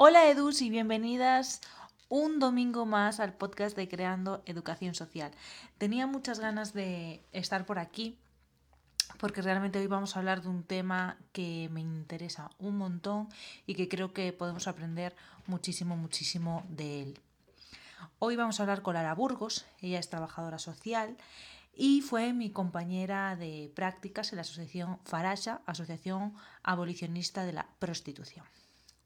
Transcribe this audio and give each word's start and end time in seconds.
Hola 0.00 0.28
Edus 0.30 0.62
y 0.62 0.70
bienvenidas 0.70 1.60
un 2.08 2.38
domingo 2.38 2.86
más 2.86 3.18
al 3.18 3.32
podcast 3.32 3.74
de 3.76 3.88
Creando 3.88 4.44
Educación 4.46 4.94
Social. 4.94 5.32
Tenía 5.76 6.06
muchas 6.06 6.38
ganas 6.38 6.72
de 6.72 7.20
estar 7.32 7.66
por 7.66 7.80
aquí 7.80 8.16
porque 9.18 9.42
realmente 9.42 9.80
hoy 9.80 9.88
vamos 9.88 10.14
a 10.14 10.20
hablar 10.20 10.40
de 10.40 10.50
un 10.50 10.62
tema 10.62 11.16
que 11.32 11.68
me 11.72 11.80
interesa 11.80 12.48
un 12.60 12.78
montón 12.78 13.28
y 13.66 13.74
que 13.74 13.88
creo 13.88 14.12
que 14.12 14.32
podemos 14.32 14.68
aprender 14.68 15.16
muchísimo, 15.48 15.96
muchísimo 15.96 16.64
de 16.68 17.02
él. 17.02 17.20
Hoy 18.20 18.36
vamos 18.36 18.60
a 18.60 18.62
hablar 18.62 18.82
con 18.82 18.94
Lara 18.94 19.16
Burgos, 19.16 19.66
ella 19.80 19.98
es 19.98 20.08
trabajadora 20.08 20.60
social 20.60 21.16
y 21.74 22.02
fue 22.02 22.32
mi 22.32 22.50
compañera 22.52 23.34
de 23.34 23.72
prácticas 23.74 24.30
en 24.30 24.36
la 24.36 24.42
asociación 24.42 25.00
Farasha, 25.04 25.60
Asociación 25.66 26.34
Abolicionista 26.62 27.44
de 27.44 27.54
la 27.54 27.66
Prostitución. 27.80 28.44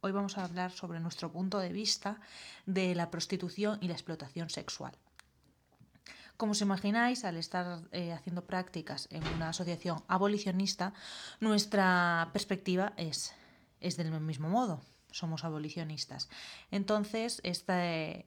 Hoy 0.05 0.11
vamos 0.11 0.37
a 0.37 0.45
hablar 0.45 0.73
sobre 0.73 0.99
nuestro 0.99 1.31
punto 1.31 1.61
de 1.61 1.73
vista 1.73 2.19
de 2.67 2.93
la 2.97 3.09
prostitución 3.09 3.79
y 3.81 3.87
la 3.87 3.93
explotación 3.95 4.51
sexual. 4.51 4.99
Como 6.37 6.53
os 6.53 6.61
imagináis, 6.61 7.25
al 7.25 7.37
estar 7.37 7.83
eh, 7.93 8.11
haciendo 8.11 8.45
prácticas 8.45 9.07
en 9.13 9.25
una 9.29 9.51
asociación 9.51 10.03
abolicionista, 10.09 10.93
nuestra 11.39 12.31
perspectiva 12.33 12.95
es, 12.97 13.33
es 13.79 13.97
del 13.97 14.11
mismo 14.21 14.49
modo. 14.49 14.81
Somos 15.13 15.45
abolicionistas. 15.45 16.29
Entonces, 16.73 17.41
este, 17.45 18.27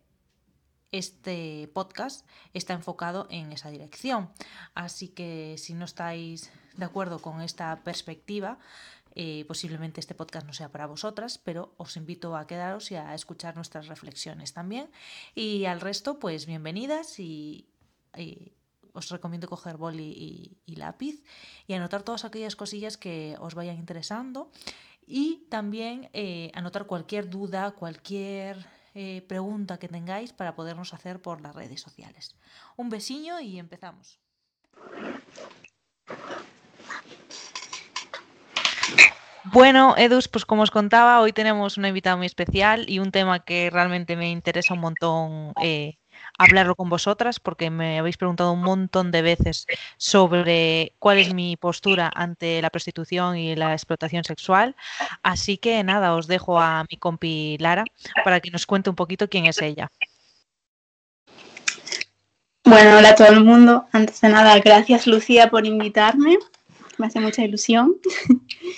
este 0.94 1.70
podcast 1.74 2.26
está 2.54 2.72
enfocado 2.72 3.28
en 3.30 3.52
esa 3.52 3.70
dirección. 3.70 4.32
Así 4.76 5.10
que 5.10 5.58
si 5.58 5.74
no 5.74 5.84
estáis 5.84 6.52
de 6.78 6.86
acuerdo 6.86 7.20
con 7.20 7.42
esta 7.42 7.84
perspectiva, 7.84 8.60
eh, 9.16 9.46
posiblemente 9.48 10.02
este 10.02 10.14
podcast 10.14 10.46
no 10.46 10.52
sea 10.52 10.70
para 10.70 10.88
vosotras, 10.88 11.38
pero 11.38 11.74
os 11.78 11.96
invito 11.96 12.36
a 12.36 12.48
quedaros 12.48 12.92
y 12.92 12.96
a 12.96 13.16
escuchar 13.16 13.56
nuestras 13.56 13.88
reflexiones 13.88 14.52
también. 14.52 14.92
Y 15.34 15.66
al 15.66 15.80
resto, 15.80 16.20
pues 16.20 16.46
bienvenidas 16.46 17.18
y, 17.20 17.70
os 18.94 19.10
recomiendo 19.10 19.48
coger 19.48 19.78
boli 19.78 20.58
y, 20.66 20.76
lápiz 20.76 21.24
y 21.68 21.74
anotar 21.74 22.04
todas 22.04 22.26
aquellas 22.26 22.56
cosillas 22.56 22.98
que 22.98 23.36
os 23.40 23.56
vayan 23.56 23.78
interesando 23.78 24.52
y 25.08 25.46
también 25.50 26.10
eh, 26.14 26.52
anotar 26.54 26.86
cualquier 26.86 27.30
duda, 27.30 27.72
cualquier 27.72 28.66
eh, 28.96 29.22
pregunta 29.28 29.78
que 29.78 29.88
tengáis 29.88 30.34
para 30.34 30.56
podernos 30.56 30.94
hacer 30.94 31.22
por 31.22 31.42
las 31.42 31.56
redes 31.56 31.82
sociales. 31.82 32.36
Un 32.76 32.90
besiño 32.90 33.40
y 33.40 33.60
empezamos. 33.60 34.20
Bueno, 39.46 39.96
Edus, 39.96 40.28
pues 40.28 40.44
como 40.44 40.64
os 40.64 40.72
contaba, 40.72 41.22
hoy 41.22 41.32
tenemos 41.32 41.78
una 41.78 41.90
invitada 41.90 42.16
muy 42.16 42.26
especial 42.26 42.90
y 42.90 43.00
un 43.00 43.12
tema 43.12 43.46
que 43.46 43.70
realmente 43.70 44.16
me 44.16 44.32
interesa 44.32 44.74
un 44.74 44.80
montón 44.80 45.54
eh, 45.62 45.98
hablarlo 46.38 46.76
con 46.76 46.90
vosotras 46.90 47.40
porque 47.40 47.70
me 47.70 48.00
habéis 48.00 48.18
preguntado 48.18 48.52
un 48.52 48.62
montón 48.62 49.12
de 49.12 49.22
veces 49.22 49.68
sobre 49.98 50.94
cuál 51.00 51.20
es 51.20 51.34
mi 51.34 51.58
postura 51.58 52.12
ante 52.14 52.62
la 52.62 52.70
prostitución 52.70 53.38
y 53.38 53.56
la 53.56 53.74
explotación 53.74 54.24
sexual. 54.24 54.76
Así 55.24 55.58
que 55.58 55.84
nada, 55.84 56.16
os 56.16 56.28
dejo 56.28 56.60
a 56.60 56.84
mi 56.90 56.98
compi 56.98 57.58
Lara 57.60 57.86
para 58.24 58.40
que 58.40 58.52
nos 58.52 58.66
cuente 58.66 58.90
un 58.90 58.96
poquito 58.96 59.30
quién 59.30 59.46
es 59.46 59.62
ella. 59.62 59.90
Bueno, 62.64 62.98
hola 62.98 63.10
a 63.10 63.16
todo 63.16 63.28
el 63.28 63.44
mundo. 63.44 63.86
Antes 63.92 64.22
de 64.22 64.30
nada, 64.30 64.58
gracias 64.60 65.06
Lucía 65.06 65.52
por 65.52 65.68
invitarme. 65.68 66.40
Me 66.98 67.08
hace 67.08 67.20
mucha 67.20 67.44
ilusión. 67.44 67.96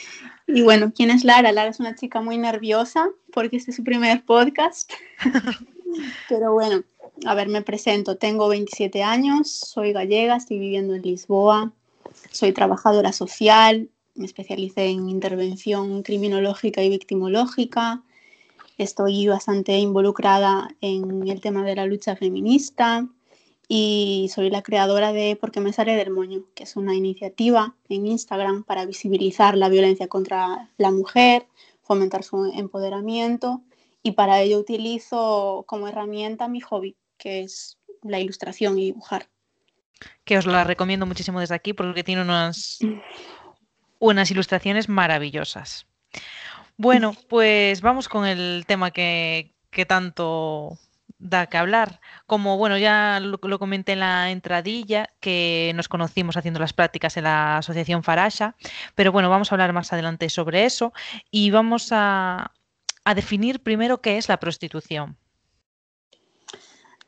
Y 0.49 0.61
bueno, 0.61 0.93
¿quién 0.95 1.11
es 1.11 1.25
Lara? 1.25 1.51
Lara 1.51 1.69
es 1.69 1.81
una 1.81 1.93
chica 1.93 2.21
muy 2.21 2.37
nerviosa 2.37 3.09
porque 3.33 3.57
este 3.57 3.71
es 3.71 3.77
su 3.77 3.83
primer 3.83 4.23
podcast. 4.23 4.93
Pero 6.29 6.53
bueno, 6.53 6.83
a 7.25 7.35
ver, 7.35 7.49
me 7.49 7.61
presento. 7.61 8.15
Tengo 8.15 8.47
27 8.47 9.03
años, 9.03 9.51
soy 9.51 9.91
gallega, 9.91 10.37
estoy 10.37 10.57
viviendo 10.57 10.95
en 10.95 11.01
Lisboa, 11.01 11.73
soy 12.31 12.53
trabajadora 12.53 13.11
social, 13.11 13.89
me 14.15 14.25
especialicé 14.25 14.85
en 14.85 15.09
intervención 15.09 16.01
criminológica 16.01 16.81
y 16.81 16.89
victimológica. 16.89 18.03
Estoy 18.77 19.27
bastante 19.27 19.77
involucrada 19.77 20.69
en 20.79 21.27
el 21.27 21.41
tema 21.41 21.63
de 21.63 21.75
la 21.75 21.85
lucha 21.85 22.15
feminista 22.15 23.05
y 23.67 24.29
soy 24.33 24.49
la 24.49 24.61
creadora 24.61 25.11
de 25.11 25.37
Porque 25.39 25.59
me 25.59 25.73
sale 25.73 25.95
del 25.95 26.09
moño, 26.09 26.43
que 26.55 26.63
es 26.63 26.75
una 26.75 26.95
iniciativa 26.95 27.75
en 27.89 28.07
Instagram 28.07 28.63
para 28.63 28.85
visibilizar 28.85 29.57
la 29.57 29.69
violencia 29.69 30.07
contra 30.07 30.69
la 30.77 30.91
mujer, 30.91 31.47
fomentar 31.81 32.23
su 32.23 32.51
empoderamiento 32.55 33.61
y 34.03 34.11
para 34.11 34.41
ello 34.41 34.59
utilizo 34.59 35.65
como 35.67 35.87
herramienta 35.87 36.47
mi 36.47 36.61
hobby, 36.61 36.95
que 37.17 37.41
es 37.41 37.77
la 38.03 38.19
ilustración 38.19 38.79
y 38.79 38.85
dibujar. 38.85 39.27
Que 40.23 40.37
os 40.37 40.45
la 40.45 40.63
recomiendo 40.63 41.05
muchísimo 41.05 41.39
desde 41.39 41.55
aquí 41.55 41.73
porque 41.73 42.03
tiene 42.03 42.21
unas, 42.21 42.79
unas 43.99 44.31
ilustraciones 44.31 44.87
maravillosas. 44.87 45.87
Bueno, 46.77 47.15
pues 47.27 47.81
vamos 47.81 48.07
con 48.07 48.25
el 48.25 48.63
tema 48.67 48.91
que, 48.91 49.55
que 49.71 49.85
tanto 49.85 50.77
da 51.19 51.47
que 51.47 51.57
hablar. 51.57 51.99
Como 52.25 52.57
bueno, 52.57 52.77
ya 52.77 53.19
lo, 53.19 53.59
comenté 53.59 53.93
en 53.93 53.99
la 54.01 54.31
entradilla, 54.31 55.09
que 55.19 55.71
nos 55.75 55.87
conocimos 55.87 56.37
haciendo 56.37 56.59
las 56.59 56.73
prácticas 56.73 57.17
en 57.17 57.23
la 57.23 57.57
Asociación 57.57 58.03
Farasha, 58.03 58.55
pero 58.95 59.11
bueno, 59.11 59.29
vamos 59.29 59.51
a 59.51 59.55
hablar 59.55 59.73
más 59.73 59.91
adelante 59.93 60.29
sobre 60.29 60.65
eso 60.65 60.93
y 61.31 61.51
vamos 61.51 61.89
a, 61.91 62.51
a 63.03 63.15
definir 63.15 63.61
primero 63.61 64.01
qué 64.01 64.17
es 64.17 64.29
la 64.29 64.37
prostitución. 64.37 65.17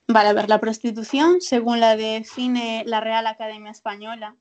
Vale, 0.08 0.30
a 0.30 0.34
ver, 0.34 0.50
la 0.50 0.59
prostitución, 0.59 1.40
según 1.40 1.80
la 1.80 1.96
define 1.96 2.84
la 2.88 3.00
Real 3.00 3.28
Academia 3.28 3.72
Española, 3.72 4.36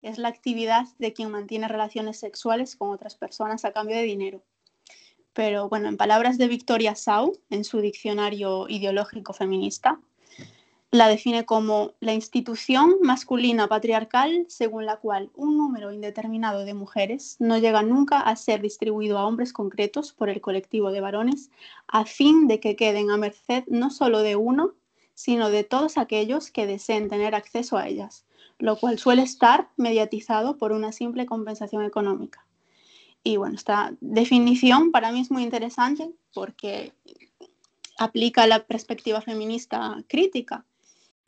es 0.00 0.16
la 0.16 0.28
actividad 0.28 0.86
de 0.98 1.12
quien 1.12 1.30
mantiene 1.30 1.68
relaciones 1.68 2.18
sexuales 2.18 2.74
con 2.74 2.88
otras 2.88 3.16
personas 3.16 3.66
a 3.66 3.72
cambio 3.72 3.96
de 3.96 4.04
dinero 4.04 4.42
pero 5.32 5.68
bueno, 5.68 5.88
en 5.88 5.96
palabras 5.96 6.38
de 6.38 6.48
Victoria 6.48 6.94
Sau, 6.94 7.38
en 7.50 7.64
su 7.64 7.80
diccionario 7.80 8.68
ideológico 8.68 9.32
feminista, 9.32 10.00
la 10.92 11.06
define 11.06 11.44
como 11.44 11.92
la 12.00 12.14
institución 12.14 12.96
masculina 13.02 13.68
patriarcal 13.68 14.46
según 14.48 14.86
la 14.86 14.96
cual 14.96 15.30
un 15.36 15.56
número 15.56 15.92
indeterminado 15.92 16.64
de 16.64 16.74
mujeres 16.74 17.36
no 17.38 17.58
llega 17.58 17.82
nunca 17.82 18.18
a 18.18 18.34
ser 18.34 18.60
distribuido 18.60 19.16
a 19.16 19.24
hombres 19.24 19.52
concretos 19.52 20.12
por 20.12 20.30
el 20.30 20.40
colectivo 20.40 20.90
de 20.90 21.00
varones 21.00 21.50
a 21.86 22.06
fin 22.06 22.48
de 22.48 22.58
que 22.58 22.74
queden 22.74 23.10
a 23.10 23.16
merced 23.16 23.62
no 23.68 23.90
solo 23.90 24.22
de 24.22 24.34
uno, 24.34 24.74
sino 25.14 25.50
de 25.50 25.62
todos 25.62 25.96
aquellos 25.96 26.50
que 26.50 26.66
deseen 26.66 27.08
tener 27.08 27.36
acceso 27.36 27.76
a 27.76 27.86
ellas, 27.86 28.26
lo 28.58 28.76
cual 28.76 28.98
suele 28.98 29.22
estar 29.22 29.68
mediatizado 29.76 30.58
por 30.58 30.72
una 30.72 30.90
simple 30.90 31.24
compensación 31.24 31.84
económica. 31.84 32.44
Y 33.22 33.36
bueno, 33.36 33.56
esta 33.56 33.94
definición 34.00 34.92
para 34.92 35.12
mí 35.12 35.20
es 35.20 35.30
muy 35.30 35.42
interesante 35.42 36.10
porque 36.32 36.94
aplica 37.98 38.46
la 38.46 38.64
perspectiva 38.64 39.20
feminista 39.20 40.02
crítica 40.08 40.64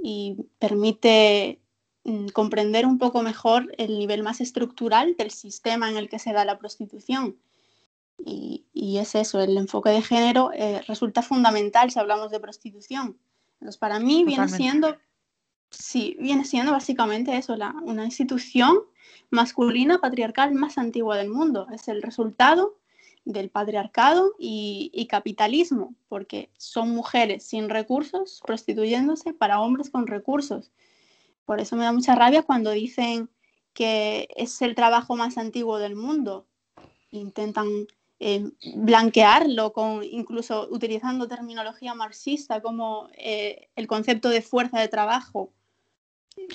y 0.03 0.37
permite 0.59 1.61
mm, 2.05 2.29
comprender 2.29 2.87
un 2.87 2.99
poco 2.99 3.23
mejor 3.23 3.73
el 3.77 3.99
nivel 3.99 4.23
más 4.23 4.41
estructural 4.41 5.15
del 5.17 5.31
sistema 5.31 5.91
en 5.91 5.97
el 5.99 6.09
que 6.09 6.19
se 6.19 6.33
da 6.33 6.45
la 6.45 6.59
prostitución. 6.59 7.37
Y, 8.25 8.65
es 8.99 9.15
eso, 9.15 9.41
el 9.41 9.57
enfoque 9.57 9.91
de 9.91 10.03
género 10.03 10.51
eh, 10.53 10.81
resulta 10.87 11.23
fundamental 11.23 11.91
si 11.91 11.99
hablamos 11.99 12.31
de 12.31 12.41
prostitución. 12.41 13.19
Entonces, 13.55 13.79
para 13.79 13.99
mí 13.99 14.25
viene 14.25 14.49
siendo, 14.49 14.97
sí, 15.73 16.17
viene 16.21 16.45
siendo 16.45 16.73
básicamente 16.73 17.37
eso, 17.37 17.57
la, 17.57 17.75
una 17.83 18.05
institución 18.05 18.79
masculina 19.31 19.99
patriarcal 19.99 20.53
más 20.55 20.79
antigua 20.79 21.17
del 21.17 21.31
mundo. 21.31 21.67
Es 21.73 21.89
el 21.89 22.03
resultado 22.03 22.77
del 23.25 23.51
patriarcado 23.51 24.35
y, 24.39 25.07
capitalismo, 25.09 25.95
porque 26.09 26.51
son 26.57 26.91
mujeres 26.91 27.45
sin 27.45 27.69
recursos 27.69 28.41
prostituyéndose 28.45 29.33
para 29.33 29.61
hombres 29.61 29.91
con 29.91 30.07
recursos. 30.07 30.71
Por 31.45 31.61
eso 31.61 31.77
me 31.77 31.85
da 31.85 31.93
mucha 31.93 32.15
rabia 32.15 32.43
cuando 32.43 32.71
dicen 32.71 33.31
que 33.73 34.29
es 34.37 34.61
el 34.63 34.75
trabajo 34.75 35.17
más 35.17 35.39
antiguo 35.39 35.79
del 35.79 35.97
mundo. 35.97 36.47
Intentan 37.11 37.69
eh, 38.21 38.51
blanquearlo, 38.77 39.73
con, 39.73 40.05
incluso 40.05 40.69
utilizando 40.71 41.29
terminología 41.29 41.95
marxista 41.95 42.61
como 42.61 43.09
eh, 43.17 43.69
el 43.77 43.87
concepto 43.87 44.29
de 44.29 44.43
fuerza 44.43 44.81
de 44.81 44.89
trabajo. 44.89 45.53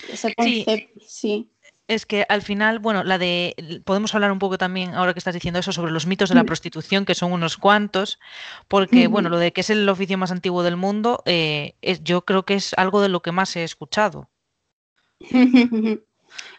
Ese 0.10 0.34
concepto, 0.34 1.00
sí 1.06 1.50
es 1.88 2.06
que 2.06 2.26
al 2.28 2.42
final, 2.42 2.80
bueno, 2.80 3.04
la 3.04 3.18
de 3.18 3.82
podemos 3.86 4.14
hablar 4.14 4.32
un 4.32 4.40
poco 4.40 4.58
también 4.58 4.94
ahora 4.94 5.14
que 5.14 5.20
estás 5.20 5.34
diciendo 5.34 5.60
eso 5.60 5.72
sobre 5.72 5.92
los 5.92 6.06
mitos 6.06 6.30
de 6.30 6.36
la 6.36 6.44
mm. 6.44 6.48
prostitución, 6.48 7.06
que 7.06 7.16
son 7.16 7.32
unos 7.32 7.58
cuantos, 7.58 8.20
porque 8.68 9.08
bueno, 9.08 9.30
lo 9.30 9.40
de 9.40 9.54
que 9.54 9.62
es 9.62 9.70
el 9.70 9.88
oficio 9.88 10.18
más 10.18 10.32
antiguo 10.32 10.64
del 10.64 10.76
mundo, 10.76 11.24
eh, 11.26 11.76
yo 12.04 12.26
creo 12.26 12.44
que 12.44 12.56
es 12.56 12.74
algo 12.74 13.02
de 13.02 13.10
lo 13.10 13.22
que 13.22 13.32
más 13.32 13.56
he 13.56 13.64
escuchado. 13.64 14.30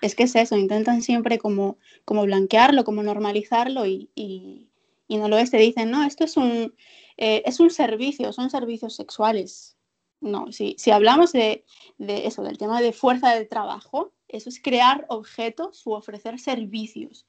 Es 0.01 0.15
que 0.15 0.23
es 0.25 0.35
eso, 0.35 0.57
intentan 0.57 1.03
siempre 1.03 1.39
como, 1.39 1.77
como 2.05 2.25
blanquearlo, 2.25 2.85
como 2.85 3.03
normalizarlo 3.03 3.85
y, 3.85 4.11
y, 4.15 4.71
no 5.09 5.29
lo 5.29 5.37
es, 5.37 5.51
te 5.51 5.59
dicen, 5.59 5.91
no, 5.91 6.05
esto 6.05 6.25
es 6.25 6.37
un, 6.39 6.75
eh, 7.17 7.43
es 7.45 7.61
un 7.61 7.71
servicio, 7.71 8.33
son 8.33 8.49
servicios 8.49 8.97
sexuales. 8.97 9.78
No, 10.21 10.51
si, 10.53 10.75
si 10.79 10.91
hablamos 10.91 11.33
de, 11.33 11.65
de, 11.99 12.27
eso, 12.27 12.43
del 12.43 12.59
tema 12.59 12.81
de 12.81 12.93
fuerza 12.93 13.35
de 13.35 13.45
trabajo, 13.45 14.13
eso 14.27 14.49
es 14.49 14.61
crear 14.61 15.07
objetos 15.09 15.87
u 15.87 15.93
ofrecer 15.93 16.39
servicios. 16.39 17.27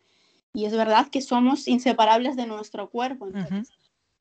Y 0.53 0.65
es 0.65 0.74
verdad 0.74 1.07
que 1.09 1.21
somos 1.21 1.68
inseparables 1.68 2.36
de 2.36 2.47
nuestro 2.47 2.89
cuerpo. 2.89 3.27
Entonces, 3.27 3.71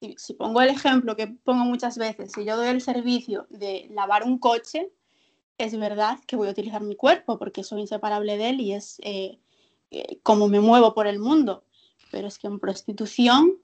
si, 0.01 0.15
si, 0.19 0.35
pongo 0.35 0.61
el 0.61 0.69
ejemplo 0.69 1.17
que 1.17 1.27
pongo 1.27 1.65
muchas 1.65 1.97
veces, 1.97 2.33
si 2.33 2.45
yo 2.45 2.57
doy 2.57 2.69
el 2.69 2.83
servicio 2.83 3.47
de 3.49 3.89
lavar 3.91 4.25
un 4.25 4.39
coche, 4.39 4.93
es 5.57 5.77
verdad 5.77 6.19
que 6.27 6.37
voy 6.37 6.49
a 6.49 6.53
utilizar 6.53 6.83
mi 6.83 6.95
cuerpo 6.95 7.39
porque 7.39 7.65
soy 7.65 7.81
inseparable 7.81 8.37
de 8.37 8.51
él 8.51 8.61
y 8.61 8.75
es 8.75 9.01
eh, 9.03 9.39
eh, 9.91 10.21
como 10.23 10.49
me 10.49 10.61
muevo 10.61 10.95
por 10.95 11.07
el 11.07 11.19
mundo. 11.19 11.65
Pero 12.11 12.29
es 12.29 12.39
que 12.39 12.47
en 12.47 12.61
prostitución 12.61 13.59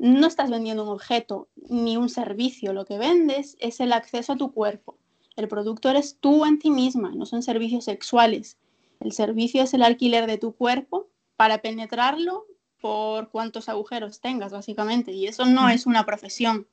no 0.00 0.26
estás 0.26 0.50
vendiendo 0.50 0.82
un 0.82 0.88
objeto 0.88 1.48
ni 1.68 1.98
un 1.98 2.08
servicio, 2.08 2.72
lo 2.72 2.86
que 2.86 2.96
vendes 2.96 3.56
es 3.60 3.80
el 3.80 3.92
acceso 3.92 4.32
a 4.32 4.36
tu 4.36 4.50
cuerpo. 4.50 4.96
El 5.36 5.46
producto 5.46 5.90
eres 5.90 6.16
tú 6.18 6.46
en 6.46 6.58
ti 6.58 6.70
misma, 6.70 7.12
no 7.14 7.26
son 7.26 7.42
servicios 7.42 7.84
sexuales. 7.84 8.56
El 9.00 9.12
servicio 9.12 9.62
es 9.62 9.74
el 9.74 9.82
alquiler 9.82 10.26
de 10.26 10.38
tu 10.38 10.54
cuerpo 10.54 11.08
para 11.36 11.58
penetrarlo 11.58 12.46
por 12.80 13.28
cuantos 13.28 13.68
agujeros 13.68 14.20
tengas, 14.20 14.52
básicamente. 14.52 15.12
Y 15.12 15.26
eso 15.26 15.44
no 15.44 15.68
es 15.68 15.84
una 15.84 16.06
profesión. 16.06 16.66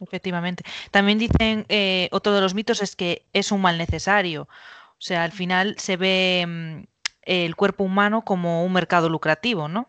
Efectivamente. 0.00 0.62
También 0.90 1.18
dicen, 1.18 1.64
eh, 1.70 2.08
otro 2.12 2.34
de 2.34 2.42
los 2.42 2.54
mitos 2.54 2.82
es 2.82 2.96
que 2.96 3.24
es 3.32 3.50
un 3.50 3.62
mal 3.62 3.78
necesario. 3.78 4.42
O 4.42 5.00
sea, 5.00 5.24
al 5.24 5.32
final 5.32 5.74
se 5.78 5.96
ve 5.96 6.44
mm, 6.46 6.84
el 7.22 7.56
cuerpo 7.56 7.84
humano 7.84 8.22
como 8.22 8.62
un 8.62 8.74
mercado 8.74 9.08
lucrativo, 9.08 9.68
¿no? 9.68 9.88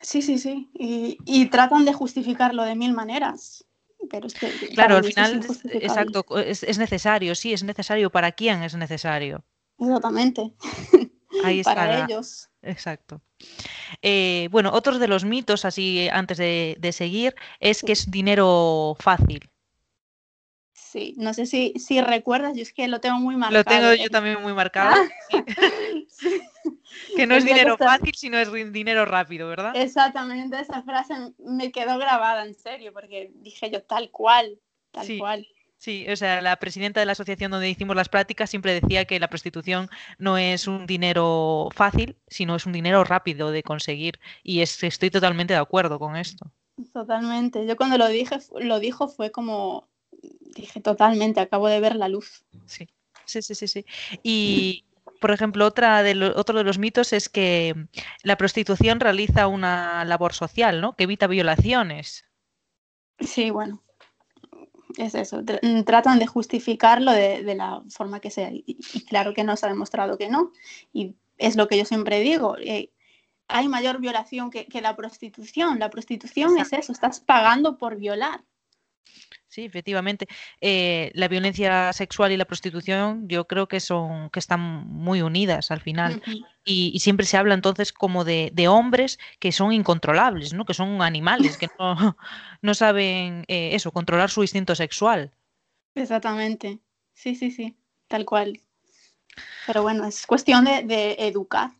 Sí, 0.00 0.22
sí, 0.22 0.38
sí. 0.38 0.70
Y, 0.74 1.18
y, 1.26 1.46
tratan 1.46 1.84
de 1.84 1.92
justificarlo 1.92 2.64
de 2.64 2.74
mil 2.74 2.94
maneras. 2.94 3.64
Pero 4.10 4.26
es 4.26 4.34
que, 4.34 4.48
claro, 4.70 4.96
al 4.96 5.04
final, 5.04 5.40
es 5.40 5.64
exacto, 5.66 6.24
es, 6.38 6.62
es, 6.62 6.78
necesario, 6.78 7.34
sí, 7.34 7.52
es 7.52 7.62
necesario. 7.62 8.10
¿Para 8.10 8.32
quién 8.32 8.62
es 8.62 8.74
necesario? 8.74 9.44
Exactamente. 9.78 10.52
Ahí 11.44 11.60
está. 11.60 11.74
Para 11.74 12.04
ellos. 12.04 12.48
Exacto. 12.62 13.20
Eh, 14.00 14.48
bueno, 14.50 14.70
otro 14.72 14.98
de 14.98 15.08
los 15.08 15.24
mitos, 15.24 15.64
así 15.64 16.08
antes 16.10 16.38
de, 16.38 16.76
de, 16.78 16.92
seguir, 16.92 17.34
es 17.58 17.82
que 17.82 17.92
es 17.92 18.10
dinero 18.10 18.96
fácil. 18.98 19.50
Sí, 20.72 21.14
no 21.18 21.34
sé 21.34 21.46
si, 21.46 21.72
si 21.76 22.00
recuerdas, 22.00 22.56
yo 22.56 22.62
es 22.62 22.72
que 22.72 22.88
lo 22.88 23.00
tengo 23.00 23.20
muy 23.20 23.36
marcado. 23.36 23.58
Lo 23.58 23.64
tengo 23.64 24.02
yo 24.02 24.10
también 24.10 24.40
muy 24.42 24.52
marcado. 24.54 24.96
Ah. 24.96 25.08
Sí. 26.08 26.40
que 27.16 27.26
no 27.26 27.34
es 27.36 27.44
dinero 27.44 27.76
fácil, 27.76 28.14
sino 28.14 28.38
es 28.38 28.52
dinero 28.72 29.04
rápido, 29.04 29.48
¿verdad? 29.48 29.72
Exactamente, 29.74 30.60
esa 30.60 30.82
frase 30.82 31.14
me 31.38 31.72
quedó 31.72 31.98
grabada, 31.98 32.44
en 32.44 32.54
serio, 32.54 32.92
porque 32.92 33.30
dije 33.36 33.70
yo 33.70 33.82
tal 33.82 34.10
cual, 34.10 34.58
tal 34.92 35.06
sí. 35.06 35.18
cual. 35.18 35.46
Sí, 35.80 36.06
o 36.10 36.16
sea, 36.16 36.42
la 36.42 36.56
presidenta 36.56 37.00
de 37.00 37.06
la 37.06 37.12
asociación 37.12 37.50
donde 37.50 37.70
hicimos 37.70 37.96
las 37.96 38.10
prácticas 38.10 38.50
siempre 38.50 38.78
decía 38.78 39.06
que 39.06 39.18
la 39.18 39.30
prostitución 39.30 39.88
no 40.18 40.36
es 40.36 40.66
un 40.66 40.86
dinero 40.86 41.70
fácil, 41.74 42.16
sino 42.28 42.54
es 42.54 42.66
un 42.66 42.72
dinero 42.74 43.02
rápido 43.02 43.50
de 43.50 43.62
conseguir. 43.62 44.20
Y 44.42 44.60
es, 44.60 44.82
estoy 44.82 45.10
totalmente 45.10 45.54
de 45.54 45.58
acuerdo 45.58 45.98
con 45.98 46.16
esto. 46.16 46.52
Totalmente. 46.92 47.66
Yo 47.66 47.78
cuando 47.78 47.96
lo 47.96 48.08
dije, 48.08 48.36
lo 48.60 48.78
dijo 48.78 49.08
fue 49.08 49.30
como, 49.30 49.88
dije 50.54 50.82
totalmente, 50.82 51.40
acabo 51.40 51.68
de 51.68 51.80
ver 51.80 51.96
la 51.96 52.08
luz. 52.08 52.44
Sí, 52.66 52.86
sí, 53.24 53.40
sí, 53.40 53.54
sí. 53.54 53.66
sí. 53.66 53.86
Y, 54.22 54.84
por 55.20 55.30
ejemplo, 55.30 55.66
otra 55.66 56.02
de 56.02 56.14
lo, 56.14 56.36
otro 56.36 56.58
de 56.58 56.64
los 56.64 56.78
mitos 56.78 57.12
es 57.12 57.28
que 57.28 57.74
la 58.22 58.36
prostitución 58.36 59.00
realiza 59.00 59.46
una 59.46 60.04
labor 60.04 60.32
social, 60.32 60.80
¿no? 60.80 60.96
Que 60.96 61.04
evita 61.04 61.26
violaciones. 61.26 62.24
Sí, 63.20 63.50
bueno, 63.50 63.82
es 64.96 65.14
eso. 65.14 65.42
Tratan 65.84 66.18
de 66.18 66.26
justificarlo 66.26 67.12
de, 67.12 67.42
de 67.44 67.54
la 67.54 67.82
forma 67.90 68.20
que 68.20 68.30
sea. 68.30 68.50
Y, 68.50 68.64
y, 68.66 69.04
claro 69.04 69.34
que 69.34 69.44
no 69.44 69.56
se 69.56 69.66
ha 69.66 69.68
demostrado 69.68 70.16
que 70.16 70.30
no. 70.30 70.52
Y 70.92 71.14
es 71.36 71.56
lo 71.56 71.68
que 71.68 71.76
yo 71.76 71.84
siempre 71.84 72.20
digo. 72.20 72.56
Eh, 72.58 72.90
hay 73.46 73.68
mayor 73.68 74.00
violación 74.00 74.50
que, 74.50 74.66
que, 74.66 74.80
la 74.80 74.96
prostitución. 74.96 75.78
La 75.78 75.90
prostitución 75.90 76.52
Exacto. 76.52 76.76
es 76.76 76.84
eso, 76.84 76.92
estás 76.92 77.20
pagando 77.20 77.76
por 77.76 77.96
violar. 77.96 78.42
Sí, 79.50 79.64
efectivamente. 79.64 80.28
Eh, 80.60 81.10
la 81.14 81.26
violencia 81.26 81.92
sexual 81.92 82.30
y 82.30 82.36
la 82.36 82.44
prostitución 82.44 83.26
yo 83.28 83.48
creo 83.48 83.66
que 83.66 83.80
son 83.80 84.30
que 84.30 84.38
están 84.38 84.60
muy 84.60 85.22
unidas 85.22 85.72
al 85.72 85.80
final. 85.80 86.22
Uh 86.24 86.30
-huh. 86.30 86.46
y, 86.64 86.92
y, 86.94 87.00
siempre 87.00 87.26
se 87.26 87.36
habla 87.36 87.54
entonces 87.54 87.92
como 87.92 88.22
de, 88.24 88.50
de, 88.54 88.68
hombres 88.68 89.18
que 89.40 89.50
son 89.50 89.72
incontrolables, 89.72 90.52
¿no? 90.54 90.64
Que 90.64 90.74
son 90.74 91.02
animales, 91.02 91.56
que 91.58 91.68
no, 91.80 92.16
no 92.62 92.74
saben 92.74 93.44
eh, 93.48 93.70
eso, 93.74 93.90
controlar 93.90 94.30
su 94.30 94.42
instinto 94.42 94.76
sexual. 94.76 95.32
Exactamente. 95.96 96.78
Sí, 97.12 97.34
sí, 97.34 97.50
sí. 97.50 97.76
Tal 98.06 98.24
cual. 98.24 98.60
Pero 99.66 99.82
bueno, 99.82 100.06
es 100.06 100.26
cuestión 100.26 100.64
de, 100.64 100.84
de 100.84 101.16
educar. 101.26 101.70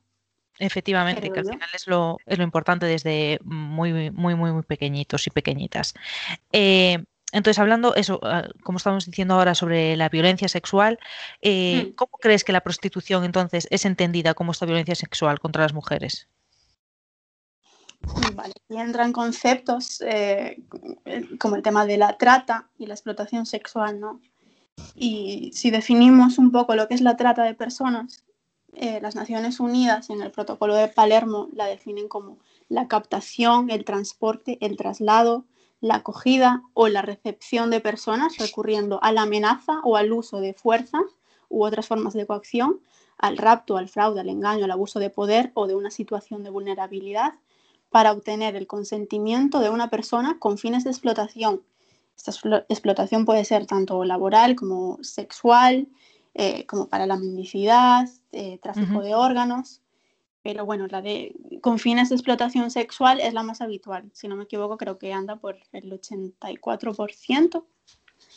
Efectivamente, 0.60 1.30
que 1.30 1.40
al 1.40 1.46
final 1.46 1.68
es 1.72 1.86
lo, 1.86 2.18
es 2.26 2.36
lo 2.36 2.44
importante 2.44 2.84
desde 2.84 3.38
muy, 3.42 4.10
muy, 4.10 4.34
muy, 4.34 4.52
muy 4.52 4.62
pequeñitos 4.62 5.26
y 5.26 5.30
pequeñitas. 5.30 5.94
Eh, 6.52 7.02
entonces, 7.32 7.58
hablando 7.58 7.94
eso, 7.94 8.20
ah, 8.22 8.48
como 8.62 8.78
estamos 8.78 9.06
diciendo 9.06 9.34
ahora 9.34 9.54
sobre 9.54 9.96
la 9.96 10.08
violencia 10.08 10.48
sexual, 10.48 10.98
eh, 11.40 11.88
mm. 11.88 11.94
¿cómo 11.94 12.18
crees 12.20 12.44
que 12.44 12.52
la 12.52 12.60
prostitución 12.60 13.24
entonces 13.24 13.66
es 13.70 13.84
entendida 13.84 14.34
como 14.34 14.52
esta 14.52 14.66
violencia 14.66 14.94
sexual 14.94 15.38
contra 15.38 15.62
las 15.62 15.72
mujeres? 15.72 16.28
Vale, 18.34 18.54
y 18.68 18.76
entran 18.76 19.12
conceptos 19.12 20.00
eh, 20.00 20.62
como 21.38 21.56
el 21.56 21.62
tema 21.62 21.84
de 21.84 21.98
la 21.98 22.16
trata 22.16 22.68
y 22.78 22.86
la 22.86 22.94
explotación 22.94 23.44
sexual, 23.44 24.00
¿no? 24.00 24.20
Y 24.94 25.50
si 25.52 25.70
definimos 25.70 26.38
un 26.38 26.50
poco 26.50 26.74
lo 26.74 26.88
que 26.88 26.94
es 26.94 27.02
la 27.02 27.16
trata 27.16 27.44
de 27.44 27.54
personas, 27.54 28.24
eh, 28.72 29.00
las 29.02 29.16
Naciones 29.16 29.60
Unidas 29.60 30.08
en 30.10 30.22
el 30.22 30.30
protocolo 30.30 30.74
de 30.74 30.88
Palermo 30.88 31.48
la 31.52 31.66
definen 31.66 32.08
como 32.08 32.38
la 32.68 32.88
captación, 32.88 33.68
el 33.70 33.84
transporte, 33.84 34.56
el 34.60 34.76
traslado, 34.76 35.44
la 35.80 35.96
acogida 35.96 36.62
o 36.74 36.88
la 36.88 37.02
recepción 37.02 37.70
de 37.70 37.80
personas 37.80 38.36
recurriendo 38.38 39.02
a 39.02 39.12
la 39.12 39.22
amenaza 39.22 39.80
o 39.84 39.96
al 39.96 40.12
uso 40.12 40.40
de 40.40 40.54
fuerza 40.54 41.00
u 41.48 41.64
otras 41.64 41.86
formas 41.86 42.14
de 42.14 42.26
coacción, 42.26 42.80
al 43.18 43.36
rapto, 43.36 43.76
al 43.76 43.88
fraude, 43.88 44.20
al 44.20 44.28
engaño, 44.28 44.64
al 44.64 44.70
abuso 44.70 44.98
de 44.98 45.10
poder 45.10 45.50
o 45.54 45.66
de 45.66 45.74
una 45.74 45.90
situación 45.90 46.42
de 46.42 46.50
vulnerabilidad 46.50 47.34
para 47.90 48.12
obtener 48.12 48.56
el 48.56 48.66
consentimiento 48.66 49.60
de 49.60 49.70
una 49.70 49.90
persona 49.90 50.38
con 50.38 50.58
fines 50.58 50.84
de 50.84 50.90
explotación. 50.90 51.62
Esta 52.16 52.32
explotación 52.68 53.24
puede 53.24 53.44
ser 53.44 53.66
tanto 53.66 54.04
laboral 54.04 54.54
como 54.54 54.98
sexual, 55.02 55.88
eh, 56.34 56.66
como 56.66 56.88
para 56.88 57.06
la 57.06 57.16
mendicidad, 57.16 58.08
eh, 58.32 58.58
tráfico 58.62 58.98
uh 58.98 59.00
-huh. 59.00 59.04
de 59.04 59.14
órganos. 59.14 59.80
Pero 60.42 60.64
bueno, 60.64 60.86
la 60.86 61.02
de 61.02 61.34
con 61.60 61.78
fines 61.78 62.08
de 62.08 62.14
explotación 62.14 62.70
sexual 62.70 63.20
es 63.20 63.34
la 63.34 63.42
más 63.42 63.60
habitual. 63.60 64.10
Si 64.14 64.26
no 64.26 64.36
me 64.36 64.44
equivoco, 64.44 64.78
creo 64.78 64.98
que 64.98 65.12
anda 65.12 65.36
por 65.36 65.58
el 65.72 65.90
84%. 65.92 67.64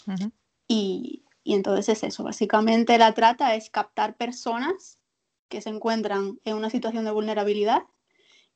Uh 0.06 0.12
-huh. 0.12 0.32
y, 0.68 1.24
y 1.44 1.54
entonces 1.54 1.90
es 1.90 2.04
eso. 2.04 2.24
Básicamente 2.24 2.98
la 2.98 3.14
trata 3.14 3.56
es 3.56 3.70
captar 3.70 4.16
personas 4.18 5.00
que 5.50 5.62
se 5.62 5.70
encuentran 5.70 6.40
en 6.46 6.56
una 6.56 6.70
situación 6.70 7.06
de 7.06 7.12
vulnerabilidad 7.12 7.84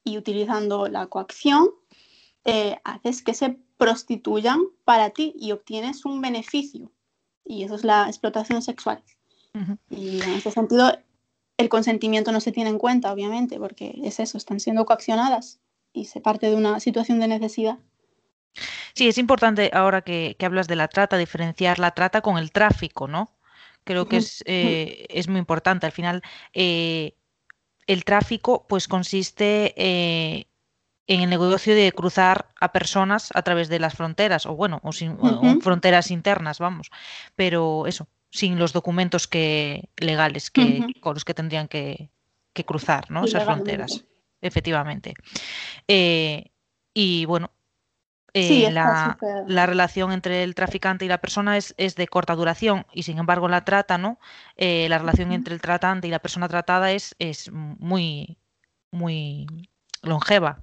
y 0.03 0.17
utilizando 0.17 0.87
la 0.87 1.07
coacción 1.07 1.69
eh, 2.45 2.77
haces 2.85 3.21
que 3.21 3.33
se 3.33 3.59
prostituyan 3.77 4.61
para 4.85 5.09
ti 5.09 5.33
y 5.37 5.51
obtienes 5.51 6.05
un 6.05 6.21
beneficio. 6.21 6.91
Y 7.43 7.63
eso 7.63 7.75
es 7.75 7.83
la 7.83 8.07
explotación 8.07 8.61
sexual. 8.61 9.03
Uh 9.53 9.59
-huh. 9.59 9.77
Y 9.89 10.21
en 10.21 10.29
ese 10.31 10.51
sentido, 10.51 10.97
el 11.57 11.69
consentimiento 11.69 12.31
no 12.31 12.39
se 12.39 12.51
tiene 12.51 12.69
en 12.69 12.77
cuenta, 12.77 13.11
obviamente, 13.11 13.59
porque 13.59 13.99
es 14.03 14.19
eso, 14.19 14.37
están 14.37 14.59
siendo 14.59 14.85
coaccionadas 14.85 15.59
y 15.91 16.05
se 16.05 16.21
parte 16.21 16.49
de 16.49 16.55
una 16.55 16.79
situación 16.79 17.19
de 17.19 17.27
necesidad. 17.27 17.79
Sí, 18.93 19.07
es 19.07 19.17
importante 19.17 19.71
ahora 19.73 20.01
que, 20.01 20.35
que 20.37 20.45
hablas 20.45 20.67
de 20.67 20.75
la 20.75 20.87
trata, 20.87 21.17
diferenciar 21.17 21.79
la 21.79 21.91
trata 21.91 22.21
con 22.21 22.37
el 22.37 22.51
tráfico, 22.51 23.07
¿no? 23.07 23.31
Creo 23.83 24.07
que 24.07 24.17
es, 24.17 24.43
eh, 24.45 25.05
es 25.09 25.27
muy 25.27 25.39
importante. 25.39 25.85
Al 25.85 25.91
final, 25.91 26.21
eh, 26.53 27.15
el 27.87 28.03
tráfico 28.03 28.65
pues 28.67 28.87
consiste 28.87 29.73
eh, 29.77 30.47
en 31.07 31.21
el 31.21 31.29
negocio 31.29 31.73
de 31.73 31.91
cruzar 31.93 32.49
a 32.59 32.71
personas 32.73 33.29
a 33.33 33.41
través 33.43 33.69
de 33.69 33.79
las 33.79 33.95
fronteras, 33.95 34.45
o 34.45 34.55
bueno, 34.55 34.81
o 34.83 34.91
sin, 34.91 35.11
uh 35.11 35.15
-huh. 35.15 35.57
o 35.57 35.61
fronteras 35.61 36.11
internas, 36.11 36.59
vamos. 36.59 36.91
Pero 37.35 37.87
eso, 37.87 38.07
sin 38.29 38.59
los 38.59 38.73
documentos 38.73 39.27
que, 39.27 39.89
legales 39.97 40.51
que, 40.51 40.61
uh 40.61 40.65
-huh. 40.65 40.99
con 40.99 41.13
los 41.13 41.25
que 41.25 41.33
tendrían 41.33 41.67
que, 41.67 42.09
que 42.53 42.65
cruzar 42.65 43.09
¿no? 43.11 43.25
esas 43.25 43.43
fronteras. 43.43 44.03
Efectivamente. 44.41 45.13
Eh, 45.87 46.51
y 46.93 47.25
bueno, 47.25 47.51
eh, 48.33 48.47
sí, 48.47 48.71
la, 48.71 49.17
la, 49.47 49.65
relación 49.65 50.11
entre 50.11 50.43
el 50.43 50.53
traficante 50.53 51.05
y 51.05 51.07
la 51.07 51.19
persona 51.19 51.57
es, 51.57 51.73
es, 51.77 51.95
de 51.95 52.07
corta 52.07 52.35
duración 52.35 52.85
y 52.93 53.03
sin 53.03 53.17
embargo 53.17 53.47
la 53.47 53.65
trata, 53.65 53.97
¿no? 53.97 54.19
Eh, 54.57 54.87
la 54.89 54.99
relación 54.99 55.29
uh 55.29 55.31
-huh. 55.31 55.35
entre 55.35 55.53
el 55.55 55.61
tratante 55.61 56.07
y 56.07 56.11
la 56.11 56.19
persona 56.19 56.47
tratada 56.47 56.91
es, 56.91 57.15
es 57.19 57.51
muy, 57.51 58.37
muy 58.91 59.47
longeva. 60.03 60.59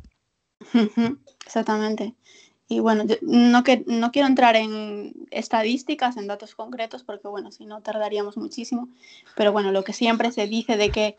Uh 0.73 0.79
-huh. 0.79 1.19
Exactamente. 1.47 2.15
Y 2.67 2.81
bueno, 2.81 3.05
no, 3.21 3.63
que, 3.63 3.85
no 3.87 4.11
quiero 4.11 4.27
entrar 4.27 4.57
en 4.57 5.27
estadísticas, 5.31 6.17
en 6.17 6.27
datos 6.27 6.55
concretos, 6.55 7.05
porque 7.05 7.29
bueno, 7.29 7.53
si 7.53 7.67
no 7.67 7.83
tardaríamos 7.83 8.39
muchísimo, 8.39 8.89
pero 9.37 9.53
bueno, 9.53 9.71
lo 9.71 9.85
que 9.85 9.93
siempre 9.93 10.33
se 10.33 10.47
dice 10.47 10.79
de 10.79 10.91
que 10.91 11.17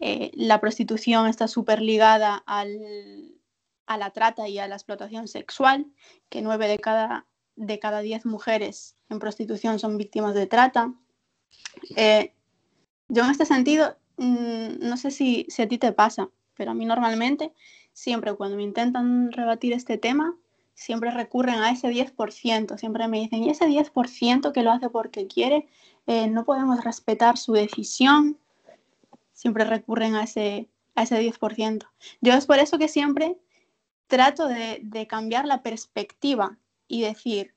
eh, 0.00 0.30
la 0.34 0.58
prostitución 0.58 1.26
está 1.26 1.48
súper 1.48 1.82
ligada 1.82 2.42
al, 2.46 3.34
a 3.86 3.98
la 3.98 4.10
trata 4.10 4.48
y 4.48 4.58
a 4.58 4.68
la 4.68 4.76
explotación 4.76 5.28
sexual, 5.28 5.86
que 6.30 6.40
nueve 6.40 6.66
de 6.66 6.78
cada, 6.78 7.26
de 7.56 7.78
cada 7.78 8.00
diez 8.00 8.24
mujeres 8.24 8.96
en 9.10 9.18
prostitución 9.18 9.78
son 9.78 9.98
víctimas 9.98 10.34
de 10.34 10.46
trata. 10.46 10.94
Eh, 11.96 12.32
yo 13.08 13.24
en 13.24 13.30
este 13.30 13.44
sentido, 13.44 13.96
mm, 14.16 14.78
no 14.80 14.96
sé 14.96 15.10
si, 15.10 15.46
si 15.50 15.60
a 15.60 15.68
ti 15.68 15.76
te 15.76 15.92
pasa, 15.92 16.30
pero 16.56 16.70
a 16.70 16.74
mí 16.74 16.86
normalmente, 16.86 17.52
siempre 17.92 18.34
cuando 18.34 18.56
me 18.56 18.62
intentan 18.62 19.30
rebatir 19.30 19.74
este 19.74 19.98
tema, 19.98 20.34
siempre 20.76 21.10
recurren 21.10 21.56
a 21.56 21.70
ese 21.70 21.88
10%, 21.88 22.78
siempre 22.78 23.08
me 23.08 23.18
dicen, 23.20 23.42
y 23.42 23.50
ese 23.50 23.66
10% 23.66 24.52
que 24.52 24.62
lo 24.62 24.70
hace 24.70 24.90
porque 24.90 25.26
quiere, 25.26 25.66
eh, 26.06 26.28
no 26.28 26.44
podemos 26.44 26.84
respetar 26.84 27.38
su 27.38 27.54
decisión, 27.54 28.38
siempre 29.32 29.64
recurren 29.64 30.14
a 30.14 30.24
ese, 30.24 30.68
a 30.94 31.02
ese 31.02 31.18
10%. 31.20 31.88
Yo 32.20 32.34
es 32.34 32.46
por 32.46 32.58
eso 32.58 32.78
que 32.78 32.88
siempre 32.88 33.38
trato 34.06 34.46
de, 34.46 34.80
de 34.82 35.06
cambiar 35.06 35.46
la 35.46 35.62
perspectiva 35.62 36.58
y 36.86 37.00
decir, 37.00 37.54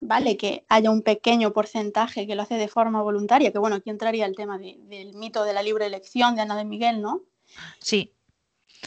vale, 0.00 0.36
que 0.36 0.66
haya 0.68 0.90
un 0.90 1.02
pequeño 1.02 1.52
porcentaje 1.52 2.26
que 2.26 2.34
lo 2.34 2.42
hace 2.42 2.56
de 2.56 2.68
forma 2.68 3.00
voluntaria, 3.00 3.52
que 3.52 3.58
bueno, 3.58 3.76
aquí 3.76 3.90
entraría 3.90 4.26
el 4.26 4.34
tema 4.34 4.58
de, 4.58 4.76
del 4.82 5.14
mito 5.14 5.44
de 5.44 5.52
la 5.52 5.62
libre 5.62 5.86
elección 5.86 6.34
de 6.34 6.42
Ana 6.42 6.56
de 6.56 6.64
Miguel, 6.64 7.00
¿no? 7.00 7.22
Sí, 7.78 8.12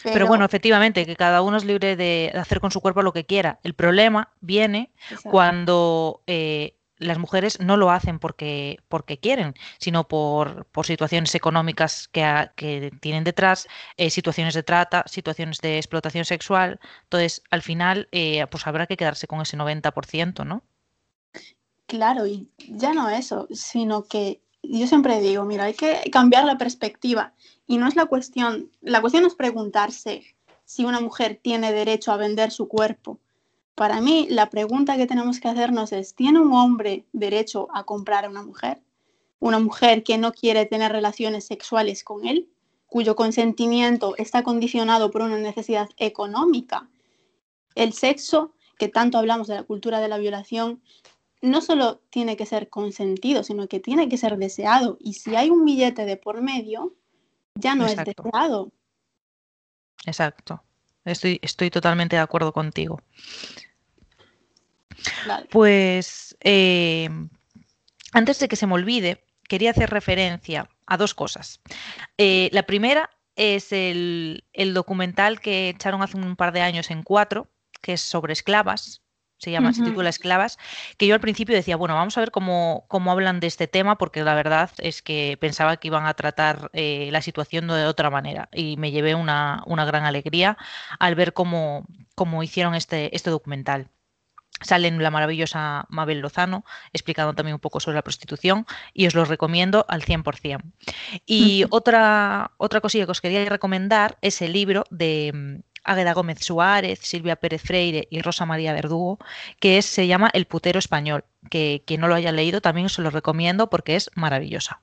pero, 0.04 0.28
bueno, 0.28 0.46
efectivamente, 0.46 1.06
que 1.06 1.16
cada 1.16 1.42
uno 1.42 1.58
es 1.58 1.66
libre 1.66 1.96
de 1.96 2.32
hacer 2.36 2.60
con 2.60 2.72
su 2.72 2.82
cuerpo 2.82 3.02
lo 3.02 3.14
que 3.14 3.26
quiera. 3.26 3.60
El 3.64 3.74
problema 3.74 4.34
viene 4.42 4.92
cuando 5.24 6.24
eh, 6.28 6.80
las 7.00 7.18
mujeres 7.18 7.60
no 7.60 7.78
lo 7.78 7.92
hacen 7.92 8.20
porque, 8.20 8.80
porque 8.88 9.20
quieren, 9.20 9.56
sino 9.80 10.08
por, 10.08 10.66
por 10.66 10.86
situaciones 10.86 11.34
económicas 11.34 12.08
que, 12.10 12.50
que 12.56 12.92
tienen 13.02 13.24
detrás, 13.24 13.68
eh, 13.98 14.10
situaciones 14.10 14.54
de 14.54 14.64
trata, 14.64 15.04
situaciones 15.08 15.60
de 15.60 15.78
explotación 15.78 16.26
sexual. 16.26 16.80
Entonces, 17.04 17.42
al 17.50 17.62
final, 17.62 18.08
eh, 18.12 18.46
pues 18.52 18.68
habrá 18.68 18.86
que 18.86 18.98
quedarse 18.98 19.28
con 19.28 19.42
ese 19.42 19.58
90%, 19.58 20.46
¿no? 20.46 20.64
Claro, 21.88 22.28
y 22.28 22.52
ya 22.68 22.94
no 22.94 23.10
eso, 23.10 23.48
sino 23.52 24.04
que 24.04 24.44
yo 24.64 24.88
siempre 24.88 25.20
digo, 25.22 25.46
mira, 25.46 25.66
hay 25.66 25.74
que 25.74 26.10
cambiar 26.12 26.46
la 26.46 26.58
perspectiva 26.58 27.34
y 27.68 27.78
no 27.78 27.88
es 27.88 27.96
la 27.96 28.06
cuestión, 28.06 28.72
la 28.82 29.02
cuestión 29.02 29.26
es 29.26 29.36
preguntarse 29.36 30.24
si 30.66 30.86
una 30.86 31.00
mujer 31.00 31.40
tiene 31.42 31.72
derecho 31.72 32.12
a 32.12 32.18
vender 32.18 32.52
su 32.52 32.68
cuerpo. 32.68 33.20
Para 33.76 34.02
mí, 34.02 34.28
la 34.30 34.50
pregunta 34.50 34.98
que 34.98 35.08
tenemos 35.08 35.40
que 35.40 35.48
hacernos 35.48 35.92
es, 35.94 36.14
¿tiene 36.14 36.40
un 36.40 36.54
hombre 36.54 37.06
derecho 37.14 37.68
a 37.74 37.86
comprar 37.86 38.26
a 38.26 38.30
una 38.30 38.44
mujer? 38.44 38.82
Una 39.40 39.58
mujer 39.60 40.04
que 40.04 40.18
no 40.18 40.32
quiere 40.32 40.66
tener 40.66 40.92
relaciones 40.92 41.46
sexuales 41.46 42.04
con 42.04 42.28
él, 42.28 42.50
cuyo 42.88 43.16
consentimiento 43.16 44.16
está 44.18 44.44
condicionado 44.44 45.12
por 45.12 45.22
una 45.22 45.38
necesidad 45.38 45.90
económica. 45.98 46.90
El 47.74 47.94
sexo, 47.94 48.54
que 48.78 48.90
tanto 48.90 49.18
hablamos 49.18 49.48
de 49.48 49.56
la 49.56 49.64
cultura 49.64 50.02
de 50.02 50.08
la 50.08 50.18
violación, 50.18 50.82
no 51.42 51.62
solo 51.62 52.02
tiene 52.10 52.36
que 52.36 52.46
ser 52.46 52.70
consentido, 52.70 53.44
sino 53.44 53.68
que 53.68 53.80
tiene 53.80 54.10
que 54.10 54.18
ser 54.18 54.38
deseado. 54.38 54.98
Y 55.00 55.14
si 55.14 55.36
hay 55.36 55.50
un 55.50 55.66
billete 55.66 56.06
de 56.06 56.18
por 56.18 56.42
medio, 56.42 56.96
ya 57.56 57.76
no 57.76 57.86
es 57.86 57.96
deseado. 57.96 58.72
Exacto. 60.06 60.64
Estoy, 61.06 61.40
estoy 61.42 61.70
totalmente 61.70 62.16
de 62.16 62.22
acuerdo 62.22 62.52
contigo. 62.52 63.02
Pues 65.50 66.38
eh, 66.42 67.10
antes 68.12 68.40
de 68.40 68.48
que 68.48 68.56
se 68.56 68.68
me 68.68 68.74
olvide, 68.74 69.24
quería 69.48 69.72
hacer 69.72 69.90
referencia 69.90 70.70
a 70.86 70.98
dos 70.98 71.14
cosas. 71.14 71.62
Eh, 72.18 72.50
la 72.52 72.64
primera 72.64 73.10
es 73.36 73.72
el, 73.72 74.44
el, 74.52 74.74
documental 74.74 75.40
que 75.40 75.70
echaron 75.70 76.02
hace 76.02 76.18
un 76.18 76.36
par 76.36 76.52
de 76.52 76.62
años 76.62 76.92
en 76.92 77.04
cuatro, 77.04 77.48
que 77.82 77.94
es 77.94 78.02
sobre 78.02 78.34
esclavas, 78.34 79.02
se 79.40 79.52
llama, 79.52 79.74
se 79.74 79.84
titula 79.84 80.10
Esclavas, 80.10 80.60
que 80.98 81.08
yo 81.08 81.16
al 81.16 81.22
principio 81.22 81.56
decía, 81.56 81.78
bueno, 81.78 81.96
vamos 81.96 82.18
a 82.18 82.20
ver 82.20 82.30
cómo, 82.30 82.86
cómo 82.90 83.12
hablan 83.12 83.40
de 83.40 83.48
este 83.48 83.68
tema, 83.68 83.98
porque 83.98 84.24
la 84.24 84.36
verdad 84.36 84.70
es 84.78 85.02
que 85.02 85.38
pensaba 85.40 85.78
que 85.78 85.88
iban 85.88 86.06
a 86.06 86.14
tratar 86.14 86.70
eh, 86.74 87.10
la 87.12 87.22
situación 87.22 87.68
de 87.68 87.86
otra 87.86 88.10
manera 88.10 88.50
y 88.54 88.76
me 88.78 88.92
llevé 88.92 89.16
una, 89.16 89.64
una 89.66 89.86
gran 89.86 90.06
alegría 90.06 90.58
al 91.00 91.16
ver 91.16 91.34
cómo, 91.34 91.88
cómo 92.16 92.44
hicieron 92.44 92.76
este, 92.76 93.16
este 93.16 93.30
documental. 93.30 93.90
Sale 94.62 94.92
la 94.92 95.10
maravillosa 95.10 95.86
Mabel 95.88 96.20
Lozano 96.20 96.66
explicando 96.92 97.34
también 97.34 97.54
un 97.54 97.62
poco 97.62 97.80
sobre 97.80 97.96
la 97.96 98.02
prostitución 98.02 98.66
y 98.94 99.08
os 99.08 99.16
lo 99.16 99.24
recomiendo 99.24 99.86
al 99.88 100.04
100%. 100.04 100.62
Y 101.26 101.64
otra, 101.70 102.52
otra 102.58 102.82
cosilla 102.82 103.06
que 103.06 103.12
os 103.12 103.22
quería 103.22 103.46
recomendar 103.46 104.18
es 104.22 104.42
el 104.42 104.52
libro 104.52 104.84
de 104.90 105.62
Águeda 105.84 106.14
Gómez 106.14 106.40
Suárez, 106.40 107.00
Silvia 107.02 107.36
Pérez 107.36 107.62
Freire 107.62 108.08
y 108.10 108.22
Rosa 108.22 108.46
María 108.46 108.74
Verdugo, 108.74 109.20
que 109.60 109.82
se 109.82 110.08
llama 110.08 110.30
El 110.34 110.46
putero 110.46 110.80
español, 110.80 111.26
que 111.50 111.84
quien 111.86 112.02
no 112.02 112.08
lo 112.08 112.16
haya 112.16 112.32
leído 112.32 112.62
también 112.62 112.90
se 112.90 113.02
lo 113.02 113.10
recomiendo 113.10 113.70
porque 113.70 113.96
es 113.96 114.10
maravillosa. 114.16 114.82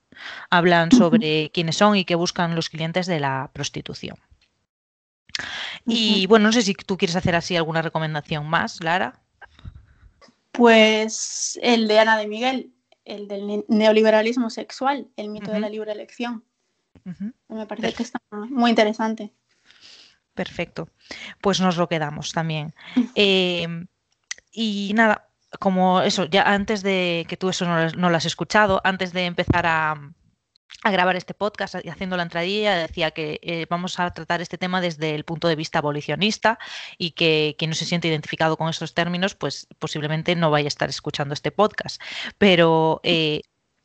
Hablan 0.51 0.91
sobre 0.93 1.51
quiénes 1.51 1.77
son 1.77 1.97
y 1.97 2.05
qué 2.05 2.15
buscan 2.15 2.55
los 2.55 2.71
clientes 2.71 3.07
de 3.07 3.21
la 3.21 3.51
prostitución. 3.53 4.17
Y 5.85 6.27
bueno, 6.27 6.47
no 6.47 6.53
sé 6.53 6.63
si 6.63 6.75
tú 6.75 6.97
quieres 6.97 7.17
hacer 7.17 7.37
así 7.37 7.57
alguna 7.57 7.83
recomendación 7.83 8.49
más, 8.49 8.83
Lara. 8.83 9.21
Pues 10.53 11.59
el 11.63 11.87
de 11.87 11.99
Ana 11.99 12.17
de 12.17 12.27
Miguel, 12.27 12.73
el 13.05 13.29
del 13.29 13.65
neoliberalismo 13.69 14.51
sexual, 14.51 15.09
el 15.17 15.29
mito 15.29 15.53
de 15.53 15.61
la 15.61 15.69
libre 15.69 15.93
elección. 15.93 16.45
Me 17.49 17.67
parece 17.67 17.93
que 17.93 18.03
está 18.03 18.19
muy 18.31 18.71
interesante. 18.71 19.33
Perfecto. 20.37 20.91
Pues 21.41 21.61
nos 21.61 21.77
lo 21.77 21.89
quedamos 21.89 22.33
también. 22.33 22.75
Em, 23.17 23.89
y 24.53 24.93
nada, 24.95 25.29
como 25.59 26.03
eso, 26.03 26.27
ya 26.27 26.43
antes 26.43 26.83
de 26.83 27.25
que 27.29 27.37
tú 27.37 27.49
eso 27.49 27.65
no, 27.67 28.11
lo 28.11 28.17
has 28.17 28.27
escuchado, 28.27 28.81
antes 28.85 29.13
de 29.13 29.25
empezar 29.25 29.67
a, 29.67 30.13
grabar 30.85 31.17
este 31.17 31.35
podcast 31.35 31.77
y 31.83 31.89
haciendo 31.89 32.17
la 32.17 32.23
entradilla, 32.23 32.77
decía 32.77 33.11
que 33.11 33.41
eh, 33.43 33.67
vamos 33.69 33.99
a 33.99 34.09
tratar 34.13 34.41
este 34.41 34.57
tema 34.57 34.81
desde 34.81 35.17
el 35.17 35.25
punto 35.25 35.49
de 35.49 35.57
vista 35.57 35.81
abolicionista 35.81 36.61
y 36.97 37.13
que 37.13 37.57
quien 37.59 37.71
no 37.71 37.75
se 37.75 37.87
siente 37.87 38.07
identificado 38.07 38.57
con 38.57 38.69
estos 38.69 38.95
términos, 38.95 39.35
pues 39.35 39.67
posiblemente 39.81 40.37
no 40.37 40.51
vaya 40.51 40.67
a 40.67 40.69
estar 40.69 40.89
escuchando 40.89 41.35
este 41.35 41.51
podcast. 41.51 42.01
Pero 42.39 43.01
eh, 43.03 43.41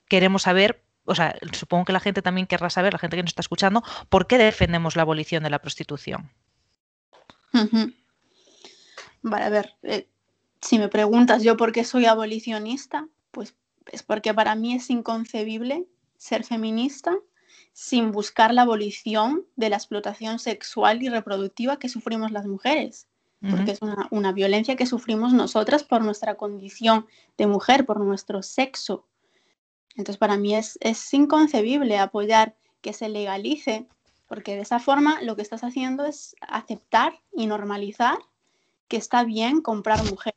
queremos 0.10 0.44
saber 0.44 0.84
o 1.06 1.16
sea, 1.16 1.36
supongo 1.54 1.86
que 1.86 1.94
la 1.94 2.00
gente 2.00 2.22
también 2.22 2.48
querrá 2.48 2.70
saber, 2.70 2.94
la 2.94 3.00
gente 3.00 3.16
que 3.16 3.24
nos 3.24 3.32
está 3.32 3.42
escuchando, 3.42 3.84
por 4.10 4.28
qué 4.28 4.38
defendemos 4.38 4.96
la 4.96 5.02
abolición 5.02 5.44
de 5.44 5.50
la 5.50 5.60
prostitución. 5.60 6.32
Vale, 9.22 9.46
a 9.46 9.50
ver, 9.50 9.76
eh, 9.84 10.08
si 10.62 10.80
me 10.80 10.88
preguntas 10.88 11.44
yo 11.44 11.58
por 11.58 11.72
qué 11.72 11.84
soy 11.84 12.06
abolicionista, 12.06 13.08
pues 13.32 13.56
es 13.92 14.04
porque 14.04 14.34
para 14.34 14.56
mí 14.56 14.74
es 14.74 14.90
inconcebible 14.90 15.86
ser 16.18 16.44
feminista 16.44 17.18
sin 17.74 18.12
buscar 18.12 18.54
la 18.54 18.64
abolición 18.64 19.46
de 19.56 19.70
la 19.70 19.78
explotación 19.78 20.40
sexual 20.40 21.02
y 21.02 21.10
reproductiva 21.10 21.80
que 21.80 21.90
sufrimos 21.90 22.32
las 22.32 22.46
mujeres, 22.46 23.08
porque 23.50 23.72
es 23.72 23.80
una, 23.82 24.32
violencia 24.34 24.76
que 24.76 24.86
sufrimos 24.86 25.34
nosotras 25.34 25.84
por 25.84 26.04
nuestra 26.04 26.36
condición 26.36 27.08
de 27.38 27.48
mujer, 27.48 27.86
por 27.86 28.00
nuestro 28.00 28.44
sexo. 28.44 29.08
Entonces, 29.96 30.18
para 30.18 30.38
mí 30.38 30.56
es, 30.56 30.78
es 30.82 31.14
inconcebible 31.14 31.98
apoyar 31.98 32.56
que 32.82 32.94
se 32.94 33.10
legalice 33.10 33.88
porque 34.32 34.56
de 34.56 34.62
esa 34.62 34.80
forma 34.80 35.22
lo 35.22 35.36
que 35.36 35.42
estás 35.42 35.62
haciendo 35.66 36.06
es 36.06 36.38
aceptar 36.40 37.20
y 37.34 37.48
normalizar 37.48 38.18
que 38.88 38.96
está 38.96 39.26
bien 39.26 39.60
comprar 39.60 40.06
mujer 40.06 40.36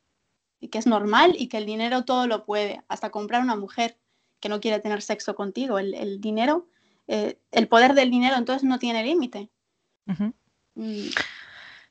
y 0.59 0.67
que 0.67 0.79
es 0.79 0.85
normal 0.85 1.35
y 1.39 1.47
que 1.47 1.57
el 1.57 1.65
dinero 1.65 2.03
todo 2.03 2.27
lo 2.27 2.43
puede, 2.43 2.83
hasta 2.89 3.09
comprar 3.09 3.41
una 3.41 3.55
mujer 3.55 3.97
que 4.41 4.49
no 4.49 4.59
quiere 4.59 4.79
tener 4.79 5.01
sexo 5.01 5.33
contigo. 5.33 5.79
El, 5.79 6.19
dinero, 6.19 6.67
eh, 7.07 7.39
el 7.51 7.69
poder 7.69 7.93
del 7.93 8.11
dinero 8.11 8.35
entonces 8.35 8.63
no 8.63 8.79
tiene 8.79 9.01
límite. 9.03 9.49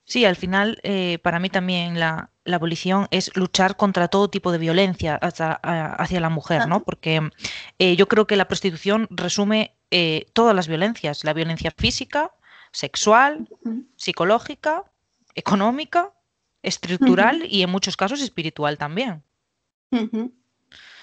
Sí, 0.04 0.24
al 0.24 0.36
final, 0.36 0.78
eh, 0.82 1.18
para 1.22 1.38
mí 1.38 1.48
también 1.48 1.98
la, 1.98 2.30
abolición 2.46 3.08
es 3.10 3.34
luchar 3.36 3.76
contra 3.76 4.08
todo 4.08 4.28
tipo 4.28 4.52
de 4.52 4.58
violencia 4.58 5.16
hacia, 5.16 6.20
la 6.20 6.28
mujer, 6.28 6.68
¿no? 6.68 6.80
Porque 6.84 7.30
eh, 7.78 7.96
yo 7.96 8.06
creo 8.06 8.26
que 8.26 8.36
la 8.36 8.46
prostitución 8.48 9.08
resume 9.10 9.74
eh, 9.90 10.26
todas 10.34 10.54
las 10.54 10.68
violencias, 10.68 11.24
la 11.24 11.32
violencia 11.32 11.72
física, 11.74 12.32
sexual, 12.70 13.48
psicológica, 13.96 14.84
económica, 15.34 16.12
estructural 16.62 17.46
y 17.48 17.62
en 17.62 17.70
muchos 17.70 17.96
casos 17.96 18.20
espiritual 18.20 18.76
también. 18.76 19.22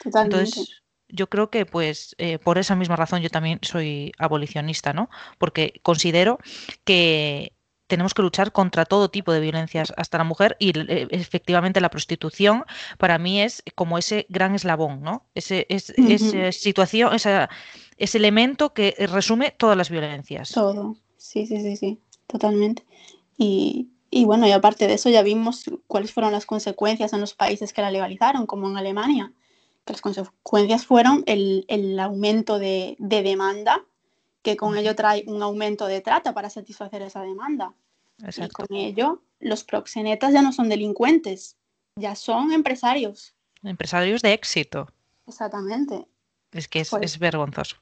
Entonces, 0.03 0.81
yo 1.07 1.27
creo 1.27 1.49
que 1.49 1.65
pues 1.65 2.15
eh, 2.17 2.39
por 2.39 2.57
esa 2.57 2.75
misma 2.75 2.95
razón 2.95 3.21
yo 3.21 3.29
también 3.29 3.59
soy 3.61 4.11
abolicionista, 4.17 4.93
¿no? 4.93 5.09
Porque 5.37 5.79
considero 5.83 6.39
que, 6.83 7.53
tenemos 7.91 8.13
que 8.13 8.21
luchar 8.21 8.53
contra 8.53 8.85
todo 8.85 9.09
tipo 9.09 9.33
de 9.33 9.41
violencias 9.41 9.91
hasta 9.97 10.17
la 10.17 10.23
mujer 10.23 10.55
y 10.59 10.69
eh, 10.79 11.09
efectivamente 11.11 11.81
la 11.81 11.89
prostitución 11.89 12.63
para 12.97 13.17
mí 13.17 13.41
es 13.41 13.63
como 13.75 13.97
ese 13.97 14.25
gran 14.29 14.55
eslabón, 14.55 15.01
¿no? 15.01 15.25
Ese, 15.35 15.65
es, 15.67 15.89
esa 15.89 16.53
situación, 16.53 17.13
esa, 17.13 17.49
ese 17.97 18.17
elemento 18.17 18.73
que 18.73 18.95
resume 19.11 19.51
todas 19.51 19.75
las 19.75 19.89
violencias. 19.89 20.51
Todo, 20.51 20.95
sí, 21.17 21.45
sí, 21.45 21.59
sí, 21.59 21.75
sí, 21.75 21.99
totalmente. 22.27 22.85
Y, 23.37 23.89
y 24.09 24.23
bueno, 24.23 24.47
y 24.47 24.51
aparte 24.51 24.87
de 24.87 24.93
eso 24.93 25.09
ya 25.09 25.21
vimos 25.21 25.65
cuáles 25.87 26.13
fueron 26.13 26.31
las 26.31 26.45
consecuencias 26.45 27.11
en 27.11 27.19
los 27.19 27.33
países 27.33 27.73
que 27.73 27.81
la 27.81 27.91
legalizaron, 27.91 28.45
como 28.45 28.69
en 28.69 28.77
Alemania, 28.77 29.33
que 29.83 29.91
las 29.91 30.01
consecuencias 30.01 30.85
fueron 30.85 31.23
el, 31.25 31.65
el 31.67 31.99
aumento 31.99 32.57
de, 32.57 32.95
de, 32.99 33.21
demanda, 33.21 33.83
que 34.41 34.57
con 34.57 34.77
ello 34.77 34.95
trae 34.95 35.23
un 35.27 35.41
aumento 35.41 35.87
de 35.87 36.01
trata 36.01 36.33
para 36.33 36.49
satisfacer 36.49 37.01
esa 37.01 37.21
demanda. 37.21 37.73
Y 38.19 38.49
con 38.49 38.67
ello 38.75 39.23
los 39.39 39.63
proxenetas 39.63 40.33
ya 40.33 40.41
no 40.41 40.53
son 40.53 40.69
delincuentes, 40.69 41.57
ya 41.95 42.15
son 42.15 42.51
empresarios. 42.51 43.33
Empresarios 43.63 44.21
de 44.21 44.33
éxito. 44.33 44.87
Exactamente. 45.27 46.07
Es 46.51 46.67
que 46.67 46.81
es, 46.81 46.89
pues 46.89 47.03
es 47.03 47.19
vergonzoso. 47.19 47.77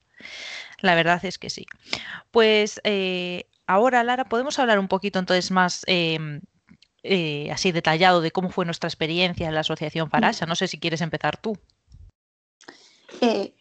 La 0.81 0.95
verdad 0.95 1.23
es 1.25 1.37
que 1.37 1.49
sí. 1.49 1.65
Pues 2.31 2.79
eh, 2.83 3.45
ahora, 3.67 4.03
Lara, 4.03 4.25
podemos 4.25 4.59
hablar 4.59 4.79
un 4.79 4.87
poquito 4.87 5.19
entonces 5.19 5.51
más 5.51 5.83
em, 5.87 6.41
eh, 7.03 7.49
así 7.51 7.71
detallado 7.71 8.21
de 8.21 8.31
cómo 8.31 8.49
fue 8.49 8.65
nuestra 8.65 8.87
experiencia 8.87 9.47
en 9.47 9.53
la 9.53 9.61
Asociación 9.61 10.09
Farasha. 10.09 10.45
No 10.45 10.55
sé 10.55 10.67
si 10.67 10.79
quieres 10.79 11.01
empezar 11.01 11.37
tú. 11.37 11.57
Eh, 13.21 13.53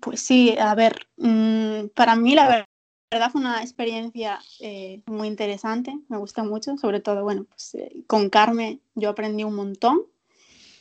pues 0.00 0.20
sí, 0.20 0.56
a 0.58 0.74
ver, 0.74 1.06
mm, 1.16 1.88
para 1.94 2.16
mí 2.16 2.34
la 2.34 2.66
verdad 3.10 3.30
fue 3.30 3.40
una 3.40 3.62
experiencia 3.62 4.40
eh, 4.60 5.02
muy 5.06 5.28
interesante, 5.28 5.98
me 6.08 6.18
gusta 6.18 6.44
mucho, 6.44 6.76
sobre 6.76 7.00
todo, 7.00 7.22
bueno, 7.22 7.44
pues 7.44 7.76
con 8.06 8.30
Carmen 8.30 8.80
yo 8.94 9.10
aprendí 9.10 9.44
un 9.44 9.54
montón, 9.54 10.02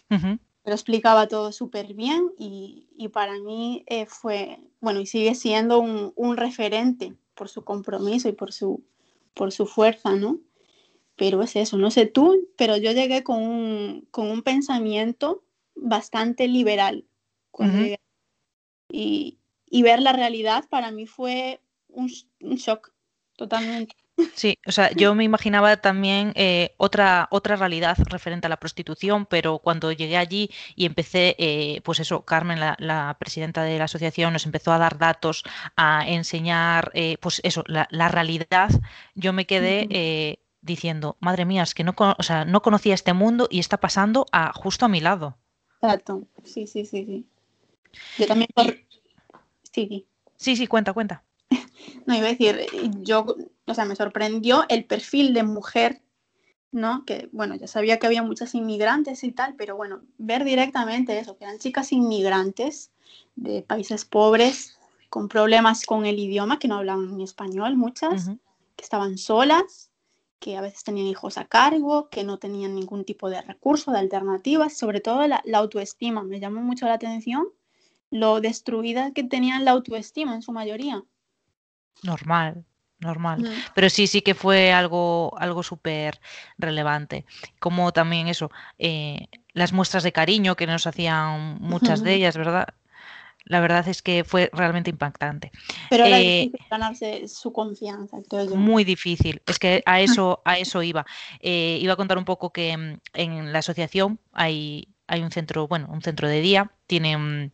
lo 0.09 0.73
explicaba 0.73 1.27
todo 1.27 1.51
súper 1.51 1.93
bien 1.93 2.31
y, 2.37 3.09
para 3.13 3.39
mí 3.39 3.85
fue, 4.07 4.59
bueno, 4.81 4.99
y 4.99 5.05
sigue 5.05 5.33
siendo 5.33 5.79
un, 5.79 6.13
un 6.15 6.37
referente 6.37 7.15
por 7.33 7.47
su 7.47 7.63
compromiso 7.63 8.27
y 8.27 8.33
por 8.33 8.51
su, 8.51 8.83
por 9.33 9.51
su 9.53 9.65
fuerza, 9.65 10.15
¿no? 10.15 10.39
Pero 11.15 11.41
es 11.41 11.55
eso, 11.55 11.77
no 11.77 11.89
sé 11.89 12.05
tú, 12.05 12.49
pero 12.57 12.75
yo 12.77 12.91
llegué 12.91 13.23
con 13.23 13.41
un, 13.41 14.07
con 14.11 14.29
un 14.29 14.41
pensamiento 14.41 15.43
bastante 15.75 16.47
liberal. 16.47 17.05
Y, 18.89 19.39
y, 19.69 19.83
ver 19.83 20.01
la 20.01 20.13
realidad 20.13 20.65
para 20.69 20.91
mí 20.91 21.05
fue 21.05 21.61
un, 21.87 22.11
un 22.41 22.55
shock 22.55 22.91
totalmente. 23.35 23.95
Sí, 24.35 24.57
o 24.67 24.71
sea, 24.71 24.91
yo 24.91 25.15
me 25.15 25.23
imaginaba 25.23 25.77
también 25.77 26.33
eh, 26.35 26.73
otra, 26.77 27.27
otra 27.31 27.55
realidad 27.55 27.97
referente 28.09 28.47
a 28.47 28.49
la 28.49 28.59
prostitución, 28.59 29.25
pero 29.25 29.59
cuando 29.59 29.91
llegué 29.91 30.17
allí 30.17 30.49
y 30.75 30.85
empecé, 30.85 31.35
eh, 31.39 31.81
pues 31.83 31.99
eso, 31.99 32.23
Carmen, 32.25 32.59
la, 32.59 33.15
presidenta 33.19 33.63
de 33.63 33.77
la 33.77 33.85
asociación, 33.85 34.33
nos 34.33 34.45
empezó 34.45 34.71
a 34.71 34.77
dar 34.77 34.97
datos, 34.97 35.43
a 35.75 36.07
enseñar, 36.07 36.91
eh, 36.93 37.17
pues 37.21 37.41
eso, 37.43 37.63
la, 37.67 38.09
realidad, 38.09 38.69
yo 39.15 39.33
me 39.33 39.45
quedé 39.45 40.39
diciendo, 40.61 41.15
madre 41.19 41.45
mía, 41.45 41.63
es 41.63 41.73
que 41.73 41.83
no, 41.83 41.95
o 41.97 42.23
sea, 42.23 42.43
no 42.45 42.61
conocía 42.61 42.93
este 42.93 43.13
mundo 43.13 43.47
y 43.49 43.59
está 43.59 43.77
pasando 43.77 44.25
a, 44.31 44.51
justo 44.53 44.85
a 44.85 44.89
mi 44.89 44.99
lado. 44.99 45.37
Exacto, 45.81 46.27
sí, 46.43 46.67
sí, 46.67 46.85
sí, 46.85 47.05
sí. 47.05 47.25
Yo 48.17 48.27
también... 48.27 48.49
Sí, 49.71 50.07
sí, 50.35 50.55
sí, 50.55 50.67
cuenta, 50.67 50.93
cuenta. 50.93 51.23
No, 52.05 52.15
iba 52.15 52.27
a 52.27 52.31
decir, 52.31 52.65
yo, 53.01 53.25
o 53.65 53.73
sea, 53.73 53.85
me 53.85 53.95
sorprendió 53.95 54.65
el 54.67 54.85
perfil 54.85 55.33
de 55.33 55.43
mujer, 55.43 56.01
¿no? 56.71 57.05
Que, 57.05 57.29
bueno, 57.31 57.55
ya 57.55 57.67
sabía 57.67 57.99
que 57.99 58.07
había 58.07 58.23
muchas 58.23 58.55
inmigrantes 58.55 59.23
y 59.23 59.31
tal, 59.31 59.55
pero 59.55 59.75
bueno, 59.75 60.01
ver 60.17 60.43
directamente 60.43 61.17
eso, 61.19 61.37
que 61.37 61.45
eran 61.45 61.59
chicas 61.59 61.91
inmigrantes 61.91 62.91
de 63.35 63.61
países 63.61 64.05
pobres, 64.05 64.77
con 65.09 65.27
problemas 65.27 65.85
con 65.85 66.05
el 66.05 66.19
idioma, 66.19 66.59
que 66.59 66.67
no 66.67 66.77
hablaban 66.77 67.15
ni 67.15 67.23
español, 67.23 67.75
muchas, 67.75 68.29
que 68.75 68.83
estaban 68.83 69.17
solas, 69.17 69.91
que 70.39 70.57
a 70.57 70.61
veces 70.61 70.83
tenían 70.83 71.07
hijos 71.07 71.37
a 71.37 71.45
cargo, 71.45 72.09
que 72.09 72.23
no 72.23 72.37
tenían 72.37 72.75
ningún 72.75 73.03
tipo 73.03 73.29
de 73.29 73.41
recurso, 73.41 73.91
de 73.91 73.99
alternativas, 73.99 74.77
sobre 74.77 75.01
todo 75.01 75.27
la, 75.27 75.41
la 75.45 75.57
autoestima, 75.57 76.23
me 76.23 76.39
llamó 76.39 76.61
mucho 76.61 76.85
la 76.85 76.93
atención 76.93 77.47
lo 78.11 78.41
destruida 78.41 79.11
que 79.13 79.23
tenían 79.23 79.65
la 79.65 79.71
autoestima 79.71 80.33
en 80.33 80.41
su 80.41 80.51
mayoría. 80.51 81.03
Normal, 82.03 82.65
normal. 82.99 83.45
Pero 83.75 83.89
sí, 83.89 84.07
sí 84.07 84.21
que 84.21 84.35
fue 84.35 84.71
algo, 84.71 85.37
algo 85.37 85.63
súper 85.63 86.19
relevante. 86.57 87.25
Como 87.59 87.91
también 87.91 88.27
eso, 88.27 88.51
eh, 88.77 89.27
las 89.53 89.73
muestras 89.73 90.03
de 90.03 90.11
cariño 90.11 90.55
que 90.55 90.67
nos 90.67 90.87
hacían 90.87 91.57
muchas 91.59 92.03
de 92.03 92.13
ellas, 92.15 92.37
¿verdad? 92.37 92.67
La 93.45 93.61
verdad 93.61 93.87
es 93.87 94.01
que 94.01 94.23
fue 94.23 94.49
realmente 94.53 94.91
impactante. 94.91 95.51
Pero 95.89 96.05
era 96.05 96.19
eh, 96.19 96.41
difícil 96.41 96.67
ganarse 96.69 97.27
su 97.27 97.51
confianza, 97.51 98.17
yo. 98.29 98.55
Muy 98.55 98.83
difícil. 98.83 99.41
Es 99.47 99.57
que 99.57 99.81
a 99.85 100.01
eso, 100.01 100.41
a 100.45 100.57
eso 100.59 100.83
iba. 100.83 101.05
Eh, 101.39 101.79
iba 101.81 101.93
a 101.93 101.95
contar 101.95 102.17
un 102.17 102.25
poco 102.25 102.51
que 102.51 102.77
mm, 102.77 102.99
en 103.13 103.51
la 103.51 103.59
asociación 103.59 104.19
hay, 104.33 104.89
hay 105.07 105.21
un 105.23 105.31
centro, 105.31 105.67
bueno, 105.67 105.87
un 105.89 106.01
centro 106.01 106.27
de 106.27 106.41
día, 106.41 106.71
tiene 106.85 107.17
mm, 107.17 107.51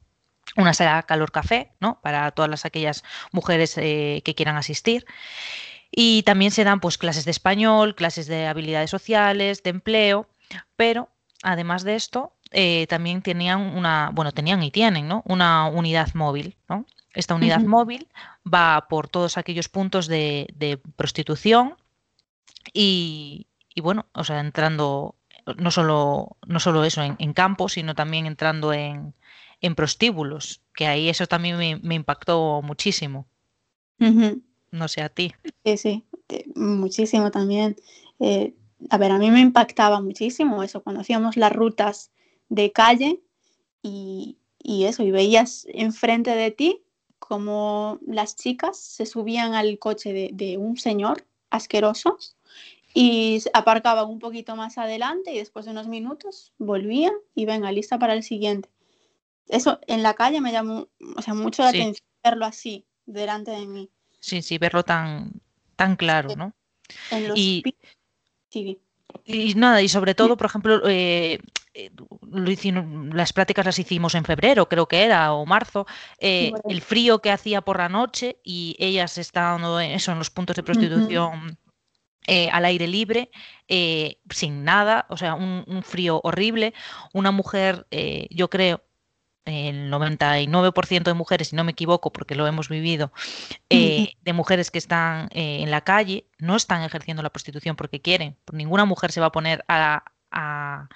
una 0.55 0.73
sala 0.73 1.03
calor 1.03 1.31
café, 1.31 1.71
¿no? 1.79 1.99
Para 2.01 2.31
todas 2.31 2.65
aquellas 2.65 3.03
mujeres 3.31 3.77
eh, 3.77 4.21
que 4.23 4.36
quieran 4.36 4.58
asistir. 4.58 5.05
Y 5.91 6.23
también 6.23 6.51
se 6.51 6.63
dan 6.63 6.79
pues 6.79 6.97
clases 6.97 7.25
de 7.25 7.31
español, 7.31 7.95
clases 7.95 8.27
de 8.27 8.47
habilidades 8.47 8.89
sociales, 8.89 9.63
de 9.63 9.69
empleo, 9.69 10.27
pero 10.75 11.10
además 11.41 11.84
de 11.84 11.95
esto, 11.95 12.34
eh, 12.51 12.86
también 12.88 13.21
tenían 13.21 13.62
una, 13.62 14.12
bueno, 14.13 14.31
tenían 14.31 14.62
y 14.63 14.71
tienen, 14.71 15.08
¿no? 15.08 15.23
Una 15.25 15.67
unidad 15.67 16.13
móvil, 16.13 16.58
¿no? 16.69 16.86
Esta 17.13 17.36
unidad 17.36 17.62
móvil 17.62 18.10
va 18.45 18.88
por 18.89 19.08
todos 19.08 19.38
aquellos 19.38 19.69
puntos 19.69 20.08
de, 20.08 20.79
prostitución 20.97 21.75
y, 22.73 23.47
bueno, 23.81 24.05
o 24.13 24.23
sea, 24.25 24.41
entrando 24.41 25.15
no 25.58 25.71
solo, 25.71 26.36
no 26.45 26.60
solo 26.60 26.84
eso 26.84 27.03
en, 27.03 27.15
en 27.19 27.34
campo, 27.34 27.69
sino 27.69 27.95
también 27.95 28.25
entrando 28.25 28.73
en, 28.73 29.13
en 29.62 29.76
prostíbulos, 29.76 30.62
que 30.74 30.88
ahí 30.88 31.10
eso 31.10 31.28
también 31.28 31.58
me, 31.82 31.96
impactó 31.96 32.62
muchísimo. 32.62 33.28
No 33.98 34.88
sé 34.88 35.02
a 35.02 35.10
ti. 35.10 35.34
Sí, 35.63 35.78
sí, 35.78 36.06
muchísimo 36.56 37.32
también. 37.32 37.76
Eh, 38.20 38.54
a 38.89 38.98
ver, 38.98 39.12
a 39.12 39.18
mí 39.18 39.32
me 39.32 39.39
impactaba 39.39 40.02
muchísimo 40.02 40.63
eso, 40.63 40.84
cuando 40.84 41.02
hacíamos 41.02 41.38
las 41.38 41.54
rutas 41.54 42.12
de 42.50 42.72
calle 42.72 43.22
y, 43.82 44.38
eso, 44.63 45.04
y 45.04 45.12
veías 45.12 45.68
enfrente 45.70 46.32
de 46.32 46.52
ti 46.52 46.82
como 47.20 48.00
las 48.06 48.36
chicas 48.36 48.78
se 48.78 49.06
subían 49.06 49.54
al 49.54 49.80
coche 49.80 50.13
de, 50.13 50.30
de 50.34 50.58
un 50.58 50.78
señor 50.78 51.26
asqueroso 51.50 52.18
y 52.94 53.41
aparcaban 53.54 54.08
un 54.08 54.20
poquito 54.20 54.56
más 54.56 54.78
adelante 54.78 55.34
y 55.34 55.39
después 55.39 55.65
de 55.65 55.72
unos 55.72 55.88
minutos 55.88 56.54
volvían 56.58 57.13
y 57.34 57.46
venga, 57.46 57.72
lista 57.72 58.00
para 58.00 58.13
el 58.13 58.24
siguiente 58.24 58.70
eso 59.47 59.79
en 59.88 60.03
la 60.03 60.13
calle 60.13 60.41
me 60.41 60.51
llamó 60.51 60.88
o 61.15 61.21
sea, 61.21 61.34
mucho 61.34 61.63
la 61.63 61.69
atención 61.69 62.08
verlo 62.23 62.45
así, 62.45 62.86
delante 63.05 63.51
de 63.51 63.65
mí. 63.67 63.89
Sí, 64.19 64.41
sí, 64.41 64.58
verlo 64.58 64.84
tan, 64.84 65.31
tan 65.75 65.95
claro, 65.95 66.36
¿no? 66.36 66.53
y, 67.36 67.63
y 69.23 69.53
nada, 69.55 69.81
y 69.81 69.89
sobre 69.89 70.15
todo, 70.15 70.36
por 70.38 70.47
ejemplo, 70.47 70.81
eh, 70.88 71.39
eh, 71.73 71.91
las 73.13 73.34
prácticas 73.34 73.65
las 73.65 73.79
hicimos 73.79 74.15
en 74.15 74.25
febrero, 74.25 74.67
creo 74.67 74.88
que 74.88 75.03
era, 75.03 75.34
o 75.34 75.45
marzo, 75.45 75.86
eh, 76.19 76.51
el 76.67 76.81
frío 76.81 77.19
que 77.19 77.31
hacía 77.31 77.62
por 77.62 77.77
la 77.77 77.89
noche 77.89 78.39
y 78.43 78.75
ellas 78.79 79.17
estaban 79.17 79.63
eso, 79.84 80.12
en 80.12 80.17
los 80.17 80.29
puntos 80.29 80.55
de 80.55 80.63
prostitución. 80.63 81.58
al 82.51 82.65
aire 82.65 82.88
libre, 82.88 83.29
sin 84.29 84.63
nada, 84.63 85.05
o 85.10 85.17
sea, 85.17 85.36
un, 85.36 85.63
un, 85.67 85.84
frío 85.84 86.19
horrible. 86.23 86.73
Una 87.13 87.31
mujer, 87.31 87.86
yo 88.31 88.49
creo, 88.49 88.81
el 89.45 89.91
99% 89.91 91.03
de 91.03 91.13
mujeres, 91.13 91.49
si 91.49 91.55
no 91.55 91.63
me 91.63 91.71
equivoco, 91.71 92.12
porque 92.12 92.36
lo 92.36 92.47
hemos 92.47 92.67
vivido, 92.67 93.12
eh, 93.69 94.13
de 94.21 94.34
mujeres 94.34 94.71
que 94.71 94.79
están 94.79 95.29
eh, 95.31 95.62
en 95.62 95.71
la 95.71 95.81
calle, 95.81 96.25
no 96.39 96.55
están 96.55 96.81
ejerciendo 96.81 97.23
la 97.23 97.29
prostitución 97.29 97.75
porque 97.75 98.01
quieren. 98.01 98.36
Ninguna 98.51 98.86
mujer 98.86 99.12
se 99.12 99.21
va 99.21 99.27
a 99.27 99.31
poner 99.31 99.63
a, 99.67 100.03
a, 100.31 100.88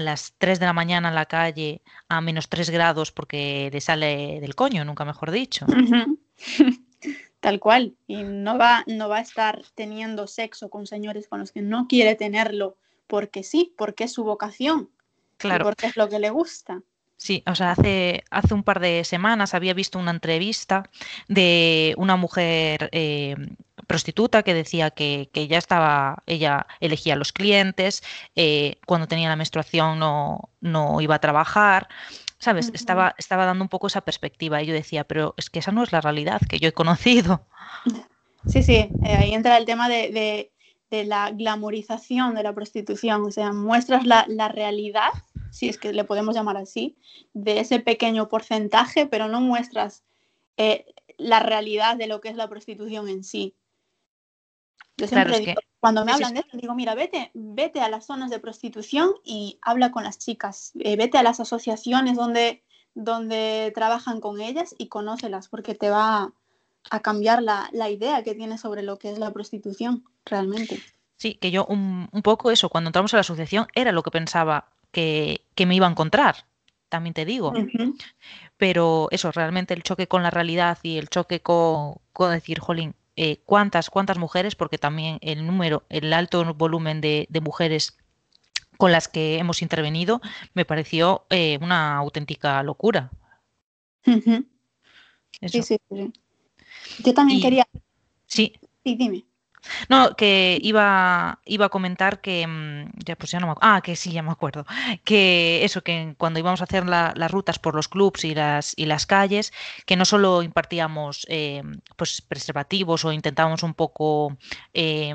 las 0.00 0.34
3 0.38 0.58
de 0.58 0.66
la 0.66 0.72
mañana 0.72 1.08
en 1.08 1.14
la 1.14 1.26
calle 1.26 1.82
a 2.08 2.20
menos 2.20 2.48
3 2.48 2.70
grados 2.70 3.12
porque 3.12 3.70
le 3.72 3.80
sale 3.80 4.40
del 4.40 4.54
coño, 4.56 4.84
nunca 4.84 5.04
mejor 5.04 5.30
dicho. 5.30 5.66
Tal 7.40 7.60
cual. 7.60 7.94
Y 8.06 8.22
no 8.22 8.56
va, 8.56 8.82
no 8.86 9.08
va 9.10 9.18
a 9.18 9.20
estar 9.20 9.62
teniendo 9.74 10.26
sexo 10.26 10.70
con 10.70 10.86
señores 10.86 11.28
con 11.28 11.40
los 11.40 11.52
que 11.52 11.60
no 11.60 11.86
quiere 11.86 12.14
tenerlo 12.14 12.76
porque 13.06 13.42
sí, 13.42 13.74
porque 13.76 14.04
es 14.04 14.12
su 14.12 14.24
vocación. 14.24 14.88
Claro. 15.36 15.64
porque 15.64 15.86
es 15.86 15.96
lo 15.96 16.08
que 16.08 16.18
le 16.18 16.30
gusta. 16.30 16.80
Sí, 17.16 17.42
o 17.46 17.54
sea, 17.54 17.72
hace, 17.72 18.24
hace 18.30 18.54
un 18.54 18.64
par 18.64 18.80
de 18.80 19.04
semanas 19.04 19.54
había 19.54 19.72
visto 19.72 19.98
una 19.98 20.10
entrevista 20.10 20.90
de 21.28 21.94
una 21.96 22.16
mujer 22.16 22.90
eh, 22.92 23.36
prostituta 23.86 24.42
que 24.42 24.52
decía 24.52 24.90
que, 24.90 25.30
que, 25.32 25.46
ya 25.46 25.58
estaba, 25.58 26.22
ella 26.26 26.66
elegía 26.80 27.14
a 27.14 27.16
los 27.16 27.32
clientes, 27.32 28.02
eh, 28.34 28.76
cuando 28.86 29.08
tenía 29.08 29.28
la 29.28 29.36
menstruación 29.36 29.98
no, 29.98 30.50
no 30.60 31.00
iba 31.00 31.14
a 31.14 31.20
trabajar. 31.20 31.88
¿Sabes? 32.38 32.70
Estaba, 32.74 33.14
estaba 33.16 33.46
dando 33.46 33.64
un 33.64 33.70
poco 33.70 33.86
esa 33.86 34.02
perspectiva 34.02 34.60
y 34.60 34.66
yo 34.66 34.74
decía, 34.74 35.04
pero 35.04 35.32
es 35.38 35.48
que 35.48 35.60
esa 35.60 35.72
no 35.72 35.82
es 35.82 35.92
la 35.92 36.02
realidad 36.02 36.42
que 36.46 36.58
yo 36.58 36.68
he 36.68 36.72
conocido. 36.72 37.46
Sí, 38.46 38.62
sí, 38.62 38.74
eh, 38.74 39.16
ahí 39.18 39.32
entra 39.32 39.56
el 39.56 39.64
tema 39.64 39.88
de, 39.88 40.10
de, 40.10 40.52
de, 40.90 41.04
la 41.04 41.30
glamorización 41.30 42.34
de 42.34 42.42
la 42.42 42.52
prostitución, 42.52 43.22
o 43.22 43.30
sea, 43.30 43.54
muestras 43.54 44.04
la, 44.04 44.26
la 44.28 44.48
realidad 44.48 45.12
si 45.54 45.68
es 45.68 45.78
que 45.78 45.92
le 45.92 46.02
podemos 46.02 46.34
llamar 46.34 46.56
así, 46.56 46.96
de 47.32 47.60
ese 47.60 47.78
pequeño 47.78 48.28
porcentaje, 48.28 49.06
pero 49.06 49.28
no 49.28 49.40
muestras 49.40 50.02
eh, 50.56 50.84
la 51.16 51.38
realidad 51.38 51.96
de 51.96 52.08
lo 52.08 52.20
que 52.20 52.28
es 52.28 52.34
la 52.34 52.48
prostitución 52.48 53.08
en 53.08 53.22
sí. 53.22 53.54
Yo 54.96 55.06
siempre 55.06 55.30
claro, 55.30 55.44
digo, 55.44 55.60
que... 55.60 55.66
cuando 55.78 56.04
me 56.04 56.10
hablan 56.10 56.34
de 56.34 56.40
esto, 56.40 56.56
digo, 56.56 56.74
mira, 56.74 56.96
vete, 56.96 57.30
vete 57.34 57.80
a 57.80 57.88
las 57.88 58.04
zonas 58.04 58.30
de 58.30 58.40
prostitución 58.40 59.12
y 59.22 59.60
habla 59.62 59.92
con 59.92 60.02
las 60.02 60.18
chicas, 60.18 60.72
eh, 60.80 60.96
vete 60.96 61.18
a 61.18 61.22
las 61.22 61.38
asociaciones 61.38 62.16
donde, 62.16 62.64
donde 62.94 63.70
trabajan 63.76 64.20
con 64.20 64.40
ellas 64.40 64.74
y 64.76 64.88
conócelas, 64.88 65.46
porque 65.48 65.76
te 65.76 65.88
va 65.88 66.32
a 66.90 67.00
cambiar 67.00 67.44
la, 67.44 67.70
la 67.72 67.90
idea 67.90 68.24
que 68.24 68.34
tienes 68.34 68.60
sobre 68.60 68.82
lo 68.82 68.98
que 68.98 69.12
es 69.12 69.20
la 69.20 69.32
prostitución, 69.32 70.04
realmente. 70.24 70.82
Sí, 71.16 71.34
que 71.34 71.52
yo 71.52 71.64
un, 71.66 72.08
un, 72.10 72.22
poco 72.22 72.50
eso, 72.50 72.68
cuando 72.68 72.88
entramos 72.88 73.14
a 73.14 73.18
la 73.18 73.20
asociación, 73.20 73.68
era 73.76 73.92
lo 73.92 74.02
que 74.02 74.10
pensaba 74.10 74.72
que, 74.94 75.42
que 75.54 75.66
me 75.66 75.74
iba 75.74 75.86
a 75.86 75.90
encontrar, 75.90 76.46
también 76.88 77.12
te 77.12 77.26
digo. 77.26 77.50
Uh 77.50 77.66
-huh. 77.66 77.94
Pero 78.56 79.08
eso, 79.10 79.30
realmente 79.32 79.74
el 79.74 79.82
choque 79.82 80.06
con 80.06 80.22
la 80.22 80.30
realidad 80.30 80.78
y 80.82 80.96
el 80.96 81.08
choque 81.08 81.40
con, 81.40 81.96
con 82.12 82.30
decir, 82.30 82.60
jolín, 82.60 82.94
eh, 83.16 83.42
cuántas, 83.44 83.90
cuántas 83.90 84.16
mujeres, 84.16 84.54
porque 84.54 84.78
también 84.78 85.18
el 85.20 85.46
número, 85.46 85.82
el 85.90 86.12
alto 86.12 86.54
volumen 86.54 87.00
de, 87.00 87.26
de 87.28 87.40
mujeres 87.40 87.96
con 88.76 88.90
las 88.90 89.08
que 89.08 89.38
hemos 89.38 89.62
intervenido 89.62 90.20
me 90.54 90.64
pareció 90.64 91.26
eh, 91.30 91.58
una 91.60 91.96
auténtica 91.96 92.62
locura. 92.62 93.10
Uh 94.06 94.12
-huh. 94.12 94.46
sí, 95.42 95.62
sí, 95.62 95.76
sí, 95.88 96.12
Yo 97.04 97.14
también 97.14 97.38
y, 97.38 97.42
quería. 97.42 97.66
Sí. 98.26 98.52
Sí, 98.84 98.96
dime. 98.96 99.24
No, 99.88 100.14
que 100.16 100.58
iba, 100.62 101.40
iba 101.44 101.66
a 101.66 101.68
comentar 101.68 102.20
que, 102.20 102.46
mm, 102.46 102.90
ya 103.04 103.16
pues 103.16 103.30
ya 103.30 103.40
no 103.40 103.48
me 103.48 103.54
ah, 103.60 103.80
que 103.82 103.96
sí, 103.96 104.12
ya 104.12 104.22
me 104.22 104.30
acuerdo, 104.30 104.66
que 105.04 105.64
eso, 105.64 105.82
que 105.82 106.14
cuando 106.18 106.40
íbamos 106.40 106.60
a 106.60 106.64
hacer 106.64 106.86
la, 106.86 107.12
las 107.16 107.30
rutas 107.30 107.58
por 107.58 107.74
los 107.74 107.88
clubs 107.88 108.24
y 108.24 108.34
las, 108.34 108.74
y 108.76 108.86
las 108.86 109.06
calles, 109.06 109.52
que 109.86 109.96
no 109.96 110.04
solo 110.04 110.42
impartíamos 110.42 111.26
eh, 111.28 111.62
pues 111.96 112.20
preservativos 112.22 113.04
o 113.04 113.12
intentábamos 113.12 113.62
un 113.62 113.74
poco 113.74 114.36
eh, 114.74 115.14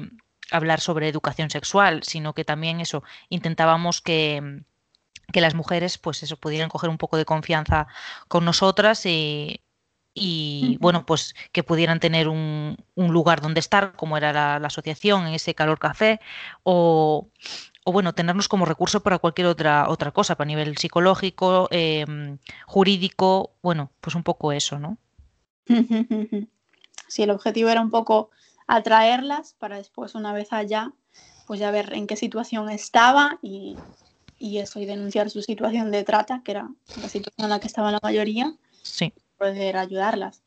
hablar 0.52 0.80
sobre 0.82 1.08
educación 1.08 1.50
sexual, 1.50 2.02
sino 2.04 2.34
que 2.34 2.46
también 2.46 2.80
eso, 2.80 3.04
intentábamos 3.30 4.02
que, 4.02 4.64
que 5.32 5.42
las 5.42 5.56
mujeres 5.56 5.98
pues 5.98 6.24
eso 6.24 6.38
pudieran 6.38 6.70
coger 6.70 6.90
un 6.90 6.98
poco 6.98 7.18
de 7.18 7.26
confianza 7.26 7.88
con 8.28 8.46
nosotras 8.46 9.06
y, 9.06 9.62
y 10.20 10.78
bueno, 10.80 11.06
pues 11.06 11.34
que 11.54 11.64
pudieran 11.64 12.00
tener 12.00 12.28
un, 12.28 12.78
un 12.96 13.14
lugar 13.14 13.42
donde 13.42 13.62
estar, 13.62 13.96
como 13.96 14.18
era 14.18 14.34
la, 14.34 14.60
la, 14.60 14.68
asociación 14.68 15.28
en 15.28 15.34
ese 15.34 15.56
calor 15.56 15.80
café, 15.80 16.20
o, 16.64 17.30
o, 17.86 17.92
bueno, 17.92 18.14
tenernos 18.14 18.50
como 18.50 18.66
recurso 18.66 19.02
para 19.02 19.20
cualquier 19.20 19.48
otra, 19.48 19.88
otra 19.88 20.12
cosa, 20.12 20.36
para 20.36 20.48
nivel 20.48 20.78
psicológico, 20.78 21.70
eh, 21.72 22.06
jurídico, 22.66 23.54
bueno, 23.62 23.92
pues 24.02 24.16
un 24.16 24.24
poco 24.24 24.52
eso, 24.52 24.78
¿no? 24.78 24.98
Sí, 27.08 27.24
el 27.24 27.32
objetivo 27.32 27.70
era 27.70 27.82
un 27.82 27.90
poco 27.90 28.30
atraerlas 28.68 29.56
para 29.58 29.78
después, 29.78 30.14
una 30.14 30.32
vez 30.32 30.54
allá, 30.54 30.94
pues 31.48 31.60
ya 31.60 31.72
ver 31.72 31.92
en 31.94 32.06
qué 32.06 32.16
situación 32.16 32.70
estaba 32.70 33.40
y, 33.42 33.78
y 34.38 34.60
eso, 34.60 34.80
y 34.80 34.86
denunciar 34.86 35.32
su 35.32 35.42
situación 35.42 35.90
de 35.90 36.04
trata, 36.04 36.44
que 36.46 36.52
era 36.52 36.70
la 37.02 37.10
situación 37.10 37.46
en 37.46 37.50
la 37.50 37.60
que 37.60 37.66
estaba 37.66 37.92
la 37.92 37.98
mayoría. 38.04 38.54
Sí 38.84 39.12
poder 39.40 39.78
ayudarlas. 39.78 40.44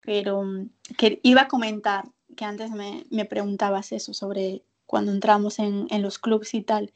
Pero 0.00 0.42
mm, 0.42 0.70
que 0.96 1.20
iba 1.22 1.42
a 1.42 1.48
comentar 1.48 2.06
que 2.36 2.44
antes 2.44 2.70
me, 2.70 3.04
me 3.10 3.24
preguntabas 3.24 3.92
eso 3.92 4.12
sobre 4.12 4.62
cuando 4.86 5.12
entramos 5.12 5.58
en, 5.58 5.86
en 5.90 6.02
los 6.02 6.18
clubs 6.18 6.54
y 6.54 6.62
tal. 6.62 6.92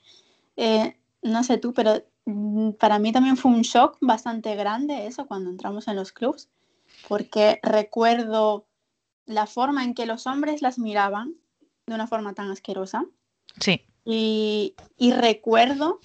Eh, 0.56 0.96
no 1.22 1.44
sé 1.44 1.58
tú, 1.58 1.72
pero 1.72 2.02
mm, 2.24 2.72
para 2.72 2.98
mí 2.98 3.12
también 3.12 3.36
fue 3.36 3.52
un 3.52 3.62
shock 3.62 3.96
bastante 4.00 4.54
grande 4.56 5.06
eso 5.06 5.26
cuando 5.26 5.50
entramos 5.50 5.88
en 5.88 5.96
los 5.96 6.12
clubs, 6.12 6.48
porque 7.06 7.60
recuerdo 7.62 8.66
la 9.26 9.46
forma 9.46 9.84
en 9.84 9.94
que 9.94 10.06
los 10.06 10.26
hombres 10.26 10.62
las 10.62 10.78
miraban 10.78 11.34
de 11.86 11.94
una 11.94 12.06
forma 12.06 12.34
tan 12.34 12.50
asquerosa. 12.50 13.06
Sí. 13.60 13.82
Y, 14.04 14.74
y 14.96 15.12
recuerdo 15.12 16.00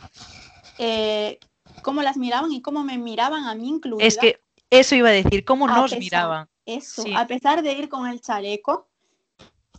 eh, 0.78 1.40
cómo 1.82 2.02
las 2.02 2.18
miraban 2.18 2.52
y 2.52 2.62
cómo 2.62 2.84
me 2.84 2.98
miraban 2.98 3.46
a 3.46 3.56
mí 3.56 3.70
incluida. 3.70 4.06
Es 4.06 4.18
que 4.18 4.42
eso 4.80 4.96
iba 4.96 5.10
a 5.10 5.14
decir, 5.14 5.46
cómo 5.46 5.68
a 5.68 5.76
nos 5.76 5.84
pesar, 5.92 6.00
miraban. 6.00 6.50
Eso, 6.66 7.04
sí. 7.04 7.14
a 7.16 7.28
pesar 7.28 7.62
de 7.62 7.74
ir 7.74 7.90
con 7.90 8.08
el 8.08 8.22
chaleco, 8.22 8.90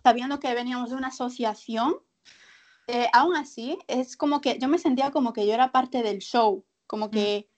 sabiendo 0.02 0.38
que 0.40 0.54
veníamos 0.54 0.90
de 0.90 0.96
una 0.96 1.08
asociación, 1.08 1.96
eh, 2.86 3.08
aún 3.12 3.36
así, 3.36 3.78
es 3.88 4.16
como 4.16 4.40
que 4.40 4.58
yo 4.58 4.68
me 4.68 4.78
sentía 4.78 5.10
como 5.10 5.32
que 5.32 5.46
yo 5.46 5.54
era 5.54 5.72
parte 5.72 6.02
del 6.02 6.18
show, 6.18 6.64
como 6.86 7.10
que 7.10 7.48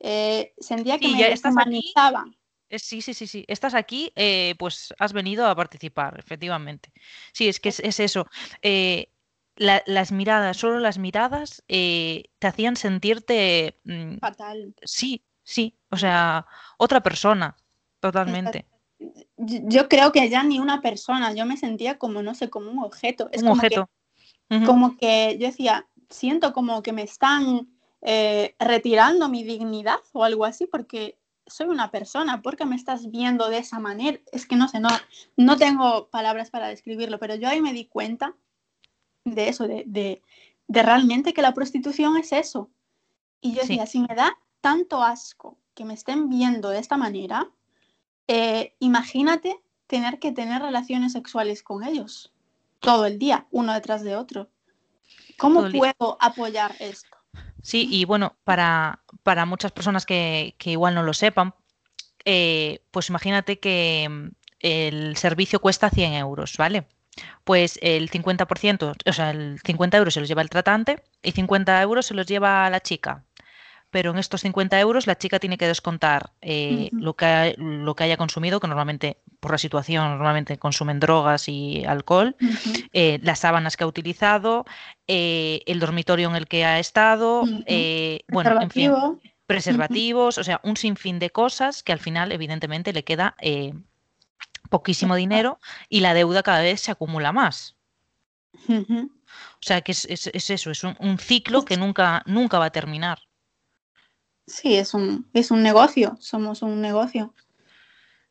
eh, 0.00 0.54
sentía 0.58 0.98
que 0.98 1.08
sí, 1.08 1.14
me 1.14 1.28
deshumanizaban. 1.28 2.30
Eh, 2.30 2.36
Sí, 2.78 3.00
sí, 3.00 3.14
sí, 3.14 3.28
sí. 3.28 3.44
Estás 3.46 3.74
aquí, 3.74 4.12
eh, 4.16 4.56
pues 4.58 4.92
has 4.98 5.12
venido 5.12 5.46
a 5.46 5.54
participar, 5.54 6.18
efectivamente. 6.18 6.90
Sí, 7.32 7.46
es 7.46 7.60
que 7.60 7.68
es, 7.68 7.78
es 7.78 8.00
eso. 8.00 8.26
Eh, 8.60 9.12
la, 9.54 9.84
las 9.86 10.10
miradas, 10.10 10.56
solo 10.56 10.80
las 10.80 10.98
miradas, 10.98 11.62
eh, 11.68 12.24
te 12.40 12.48
hacían 12.48 12.74
sentirte. 12.74 13.78
mm, 13.84 14.18
Fatal. 14.18 14.74
Sí, 14.82 15.22
sí. 15.46 15.74
O 15.90 15.96
sea, 15.96 16.44
otra 16.76 17.00
persona, 17.02 17.56
totalmente. 18.00 18.66
Yo 19.36 19.88
creo 19.88 20.10
que 20.10 20.28
ya 20.28 20.42
ni 20.42 20.58
una 20.58 20.80
persona, 20.80 21.32
yo 21.32 21.46
me 21.46 21.56
sentía 21.56 21.96
como, 21.98 22.22
no 22.22 22.34
sé, 22.34 22.50
como 22.50 22.70
un 22.70 22.80
objeto. 22.80 23.28
Es 23.32 23.42
Un 23.42 23.48
como 23.48 23.60
que, 23.60 23.66
objeto. 23.66 23.90
Ujú. 24.50 24.64
como 24.64 24.96
que 24.96 25.38
yo 25.38 25.46
decía, 25.46 25.86
siento 26.10 26.52
como 26.52 26.82
que 26.82 26.92
me 26.92 27.02
están 27.02 27.68
eh, 28.02 28.54
retirando 28.58 29.28
mi 29.28 29.44
dignidad 29.44 29.98
o 30.12 30.24
algo 30.24 30.44
así, 30.44 30.66
porque 30.66 31.18
soy 31.46 31.68
una 31.68 31.90
persona, 31.92 32.42
¿por 32.42 32.56
qué 32.56 32.64
me 32.64 32.74
estás 32.74 33.10
viendo 33.10 33.48
de 33.48 33.58
esa 33.58 33.78
manera? 33.78 34.18
Es 34.32 34.46
que 34.46 34.56
no 34.56 34.66
sé, 34.66 34.80
no, 34.80 34.88
no 35.36 35.56
tengo 35.56 36.08
palabras 36.08 36.50
para 36.50 36.68
describirlo, 36.68 37.18
pero 37.20 37.36
yo 37.36 37.48
ahí 37.48 37.60
me 37.62 37.72
di 37.72 37.86
cuenta 37.86 38.34
de 39.24 39.48
eso, 39.48 39.68
de, 39.68 39.84
de, 39.86 40.22
de 40.66 40.82
realmente 40.82 41.32
que 41.32 41.42
la 41.42 41.54
prostitución 41.54 42.16
es 42.16 42.32
eso. 42.32 42.70
Y 43.40 43.54
yo 43.54 43.62
Sí. 43.62 43.68
decía, 43.68 43.86
si 43.86 44.00
me 44.00 44.14
da 44.14 44.36
tanto 44.60 45.02
asco 45.02 45.58
que 45.74 45.84
me 45.84 45.94
estén 45.94 46.28
viendo 46.28 46.70
de 46.70 46.78
esta 46.78 46.96
manera, 46.96 47.48
eh, 48.28 48.74
imagínate 48.78 49.60
tener 49.86 50.18
que 50.18 50.32
tener 50.32 50.62
relaciones 50.62 51.12
sexuales 51.12 51.62
con 51.62 51.84
ellos 51.84 52.32
todo 52.80 53.06
el 53.06 53.18
día, 53.18 53.46
uno 53.50 53.72
detrás 53.72 54.02
de 54.02 54.16
otro. 54.16 54.48
¿Cómo 55.38 55.68
puedo 55.70 56.16
apoyar 56.20 56.74
esto? 56.78 57.16
Sí, 57.62 57.88
y 57.90 58.04
bueno, 58.04 58.36
para, 58.44 59.02
para 59.22 59.44
muchas 59.44 59.72
personas 59.72 60.06
que, 60.06 60.54
que 60.58 60.70
igual 60.70 60.94
no 60.94 61.02
lo 61.02 61.12
sepan, 61.12 61.54
eh, 62.24 62.82
pues 62.90 63.08
imagínate 63.08 63.58
que 63.58 64.06
mm, 64.08 64.28
el 64.60 65.16
servicio 65.16 65.60
cuesta 65.60 65.90
100 65.90 66.14
euros, 66.14 66.56
¿vale? 66.56 66.86
Pues 67.44 67.78
el 67.82 68.10
50%, 68.10 68.94
o 69.04 69.12
sea, 69.12 69.30
el 69.30 69.60
50 69.64 69.96
euros 69.96 70.14
se 70.14 70.20
los 70.20 70.28
lleva 70.28 70.42
el 70.42 70.50
tratante 70.50 71.02
y 71.22 71.32
50 71.32 71.82
euros 71.82 72.06
se 72.06 72.14
los 72.14 72.26
lleva 72.26 72.68
la 72.70 72.80
chica. 72.80 73.24
Pero 73.96 74.10
en 74.10 74.18
estos 74.18 74.42
50 74.42 74.78
euros 74.78 75.06
la 75.06 75.16
chica 75.16 75.38
tiene 75.38 75.56
que 75.56 75.66
descontar 75.66 76.32
eh, 76.42 76.90
lo, 76.92 77.14
que, 77.16 77.24
ha- 77.24 77.52
lo 77.56 77.94
que 77.94 78.04
haya 78.04 78.18
consumido, 78.18 78.60
que 78.60 78.66
normalmente, 78.68 79.22
por 79.40 79.52
la 79.52 79.56
situación, 79.56 80.06
normalmente 80.10 80.58
consumen 80.58 81.00
drogas 81.00 81.48
y 81.48 81.82
alcohol, 81.86 82.36
eh, 82.92 83.18
las 83.22 83.38
sábanas 83.38 83.74
que 83.78 83.84
ha 83.84 83.86
utilizado, 83.86 84.66
eh, 85.06 85.62
el 85.64 85.80
dormitorio 85.80 86.28
en 86.28 86.36
el 86.36 86.46
que 86.46 86.66
ha 86.66 86.78
estado, 86.78 87.44
bueno, 88.28 88.50
en 88.60 88.70
fin, 88.70 88.90
preservativos, 89.46 90.36
o 90.36 90.44
sea, 90.44 90.60
un 90.62 90.76
sinfín 90.76 91.18
de 91.18 91.30
cosas 91.30 91.82
que 91.82 91.92
al 91.92 91.98
final, 91.98 92.32
evidentemente, 92.32 92.92
le 92.92 93.02
queda 93.02 93.34
poquísimo 94.68 95.14
dinero 95.14 95.58
y 95.88 96.00
la 96.00 96.12
deuda 96.12 96.42
cada 96.42 96.60
vez 96.60 96.82
se 96.82 96.90
acumula 96.92 97.32
más. 97.32 97.76
O 99.54 99.62
sea, 99.62 99.80
que 99.80 99.92
es, 99.92 100.04
es- 100.04 100.26
es 100.34 100.50
eso, 100.50 100.70
es 100.70 100.84
un, 100.84 100.96
un 101.00 101.18
ciclo 101.18 101.64
que 101.64 101.78
nunca, 101.78 102.22
nunca 102.26 102.58
va 102.58 102.66
a 102.66 102.70
terminar. 102.72 103.20
Sí, 104.56 104.74
es 104.74 104.94
un, 104.94 105.28
es 105.34 105.50
un 105.50 105.62
negocio, 105.62 106.16
somos 106.18 106.62
un 106.62 106.80
negocio, 106.80 107.34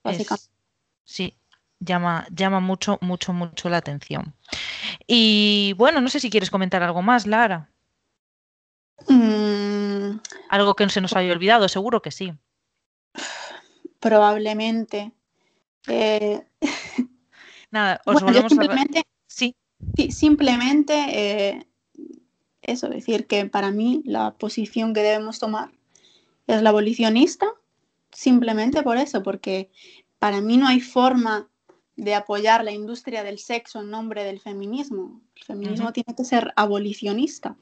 básicamente. 0.03 0.45
Es, 0.45 0.51
sí, 1.03 1.37
llama, 1.79 2.25
llama 2.31 2.59
mucho, 2.59 2.97
mucho, 3.01 3.31
mucho 3.31 3.69
la 3.69 3.77
atención. 3.77 4.33
Y 5.05 5.75
bueno, 5.77 6.01
no 6.01 6.09
sé 6.09 6.19
si 6.19 6.31
quieres 6.31 6.49
comentar 6.49 6.81
algo 6.81 7.03
más, 7.03 7.27
Lara. 7.27 7.69
Mm, 9.07 10.17
Algo 10.49 10.73
que 10.73 10.85
no 10.85 10.89
se 10.89 10.99
nos 10.99 11.15
haya 11.15 11.31
olvidado, 11.31 11.67
seguro 11.69 12.01
que 12.01 12.09
sí. 12.09 12.33
Probablemente. 13.99 15.11
Eh, 15.85 16.43
Nada, 17.69 18.01
os 18.03 18.13
bueno, 18.15 18.25
volvemos 18.25 18.51
a... 18.51 18.55
simplemente, 18.55 19.03
Sí, 19.27 19.55
sí, 19.95 20.09
simplemente 20.09 20.93
eh, 21.09 21.67
eso, 22.63 22.89
decir 22.89 23.27
que 23.27 23.45
para 23.45 23.69
mí 23.69 24.01
la 24.05 24.31
posición 24.31 24.95
que 24.95 25.01
debemos 25.03 25.37
tomar 25.37 25.74
es 26.47 26.61
la 26.61 26.69
abolicionista, 26.69 27.47
simplemente 28.11 28.83
por 28.83 28.97
eso, 28.97 29.23
porque 29.23 29.69
para 30.19 30.41
mí 30.41 30.57
no 30.57 30.67
hay 30.67 30.79
forma 30.79 31.49
de 31.95 32.13
apoyar 32.13 32.63
la 32.63 32.71
industria 32.71 33.23
del 33.23 33.39
sexo 33.39 33.81
en 33.81 33.89
nombre 33.89 34.23
del 34.23 34.39
feminismo. 34.39 35.21
El 35.35 35.43
feminismo 35.43 35.93
tiene 35.93 36.15
que 36.15 36.25
ser 36.25 36.53
abolicionista. 36.55 37.55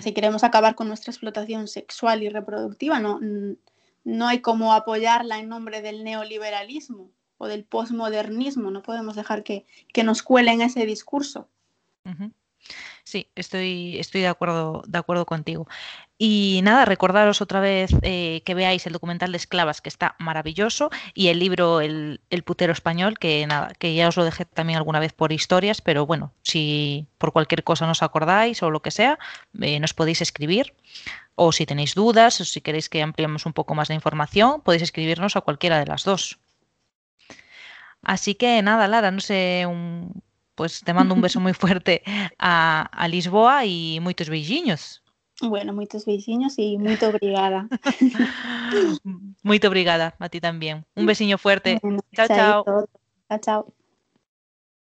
Si 0.00 0.12
queremos 0.12 0.44
acabar 0.44 0.74
con 0.74 0.88
nuestra 0.88 1.10
explotación 1.10 1.66
sexual 1.66 2.22
y 2.22 2.28
reproductiva, 2.28 3.00
no, 3.00 3.18
no 4.04 4.28
hay 4.28 4.40
como 4.40 4.72
apoyarla 4.72 5.38
en 5.38 5.48
nombre 5.48 5.82
del 5.82 6.04
neoliberalismo 6.04 7.10
o 7.38 7.48
del 7.48 7.64
posmodernismo. 7.64 8.70
No 8.70 8.82
podemos 8.82 9.16
dejar 9.16 9.42
que, 9.42 9.66
que 9.92 10.04
nos 10.04 10.22
cuelen 10.22 10.60
ese 10.60 10.86
discurso. 10.86 11.48
Ujú. 12.04 12.32
Sí, 13.04 13.28
estoy, 13.34 13.98
estoy 13.98 14.20
de 14.22 14.28
acuerdo, 14.28 14.82
de 14.86 14.98
acuerdo 14.98 15.26
contigo. 15.26 15.66
Y 16.18 16.60
nada, 16.62 16.84
recordaros 16.84 17.40
otra 17.40 17.60
vez 17.60 17.90
eh, 18.02 18.42
que 18.44 18.54
veáis 18.54 18.86
el 18.86 18.92
documental 18.92 19.32
de 19.32 19.38
esclavas, 19.38 19.80
que 19.80 19.88
está 19.88 20.14
maravilloso, 20.18 20.90
y 21.14 21.28
el 21.28 21.38
libro 21.38 21.80
El, 21.80 22.20
El 22.30 22.42
putero 22.44 22.72
español, 22.72 23.18
que 23.18 23.46
nada, 23.46 23.72
que 23.78 23.94
ya 23.94 24.08
os 24.08 24.16
lo 24.16 24.24
dejé 24.24 24.44
también 24.44 24.76
alguna 24.76 25.00
vez 25.00 25.12
por 25.12 25.32
historias, 25.32 25.80
pero 25.80 26.06
bueno, 26.06 26.32
si 26.42 27.06
por 27.18 27.32
cualquier 27.32 27.64
cosa 27.64 27.86
no 27.86 27.92
os 27.92 28.02
acordáis 28.02 28.62
o 28.62 28.70
lo 28.70 28.82
que 28.82 28.90
sea, 28.90 29.18
eh, 29.60 29.80
nos 29.80 29.94
podéis 29.94 30.20
escribir. 30.20 30.74
O 31.36 31.52
si 31.52 31.66
tenéis 31.66 31.94
dudas, 31.94 32.40
o 32.40 32.44
si 32.44 32.60
queréis 32.60 32.88
que 32.88 33.02
ampliemos 33.02 33.46
un 33.46 33.54
poco 33.54 33.74
más 33.74 33.88
la 33.88 33.94
información, 33.94 34.60
podéis 34.60 34.82
escribirnos 34.82 35.36
a 35.36 35.40
cualquiera 35.40 35.78
de 35.78 35.86
las 35.86 36.04
dos. 36.04 36.38
Así 38.02 38.34
que 38.34 38.62
nada, 38.62 38.88
Lara, 38.88 39.10
no 39.10 39.20
sé, 39.20 39.64
un- 39.66 40.22
pues 40.60 40.82
te 40.84 40.92
mando 40.92 41.14
un 41.14 41.22
beso 41.22 41.40
muy 41.40 41.54
fuerte 41.54 42.02
a, 42.38 42.82
a 42.82 43.08
Lisboa 43.08 43.64
y 43.64 43.98
muchos 44.02 44.28
beijinhos. 44.28 45.02
Bueno, 45.40 45.72
muchos 45.72 46.04
vecinos 46.04 46.58
y 46.58 46.76
muy 46.76 46.98
obrigada. 47.02 47.66
Muito 49.42 49.68
obrigada 49.68 50.14
a 50.18 50.28
ti 50.28 50.38
también. 50.38 50.84
Un 50.94 51.06
besiño 51.06 51.38
fuerte. 51.38 51.78
Bueno, 51.82 52.00
Chao, 52.12 52.28
chao. 52.28 52.64
Chao, 53.26 53.38
chao. 53.40 53.74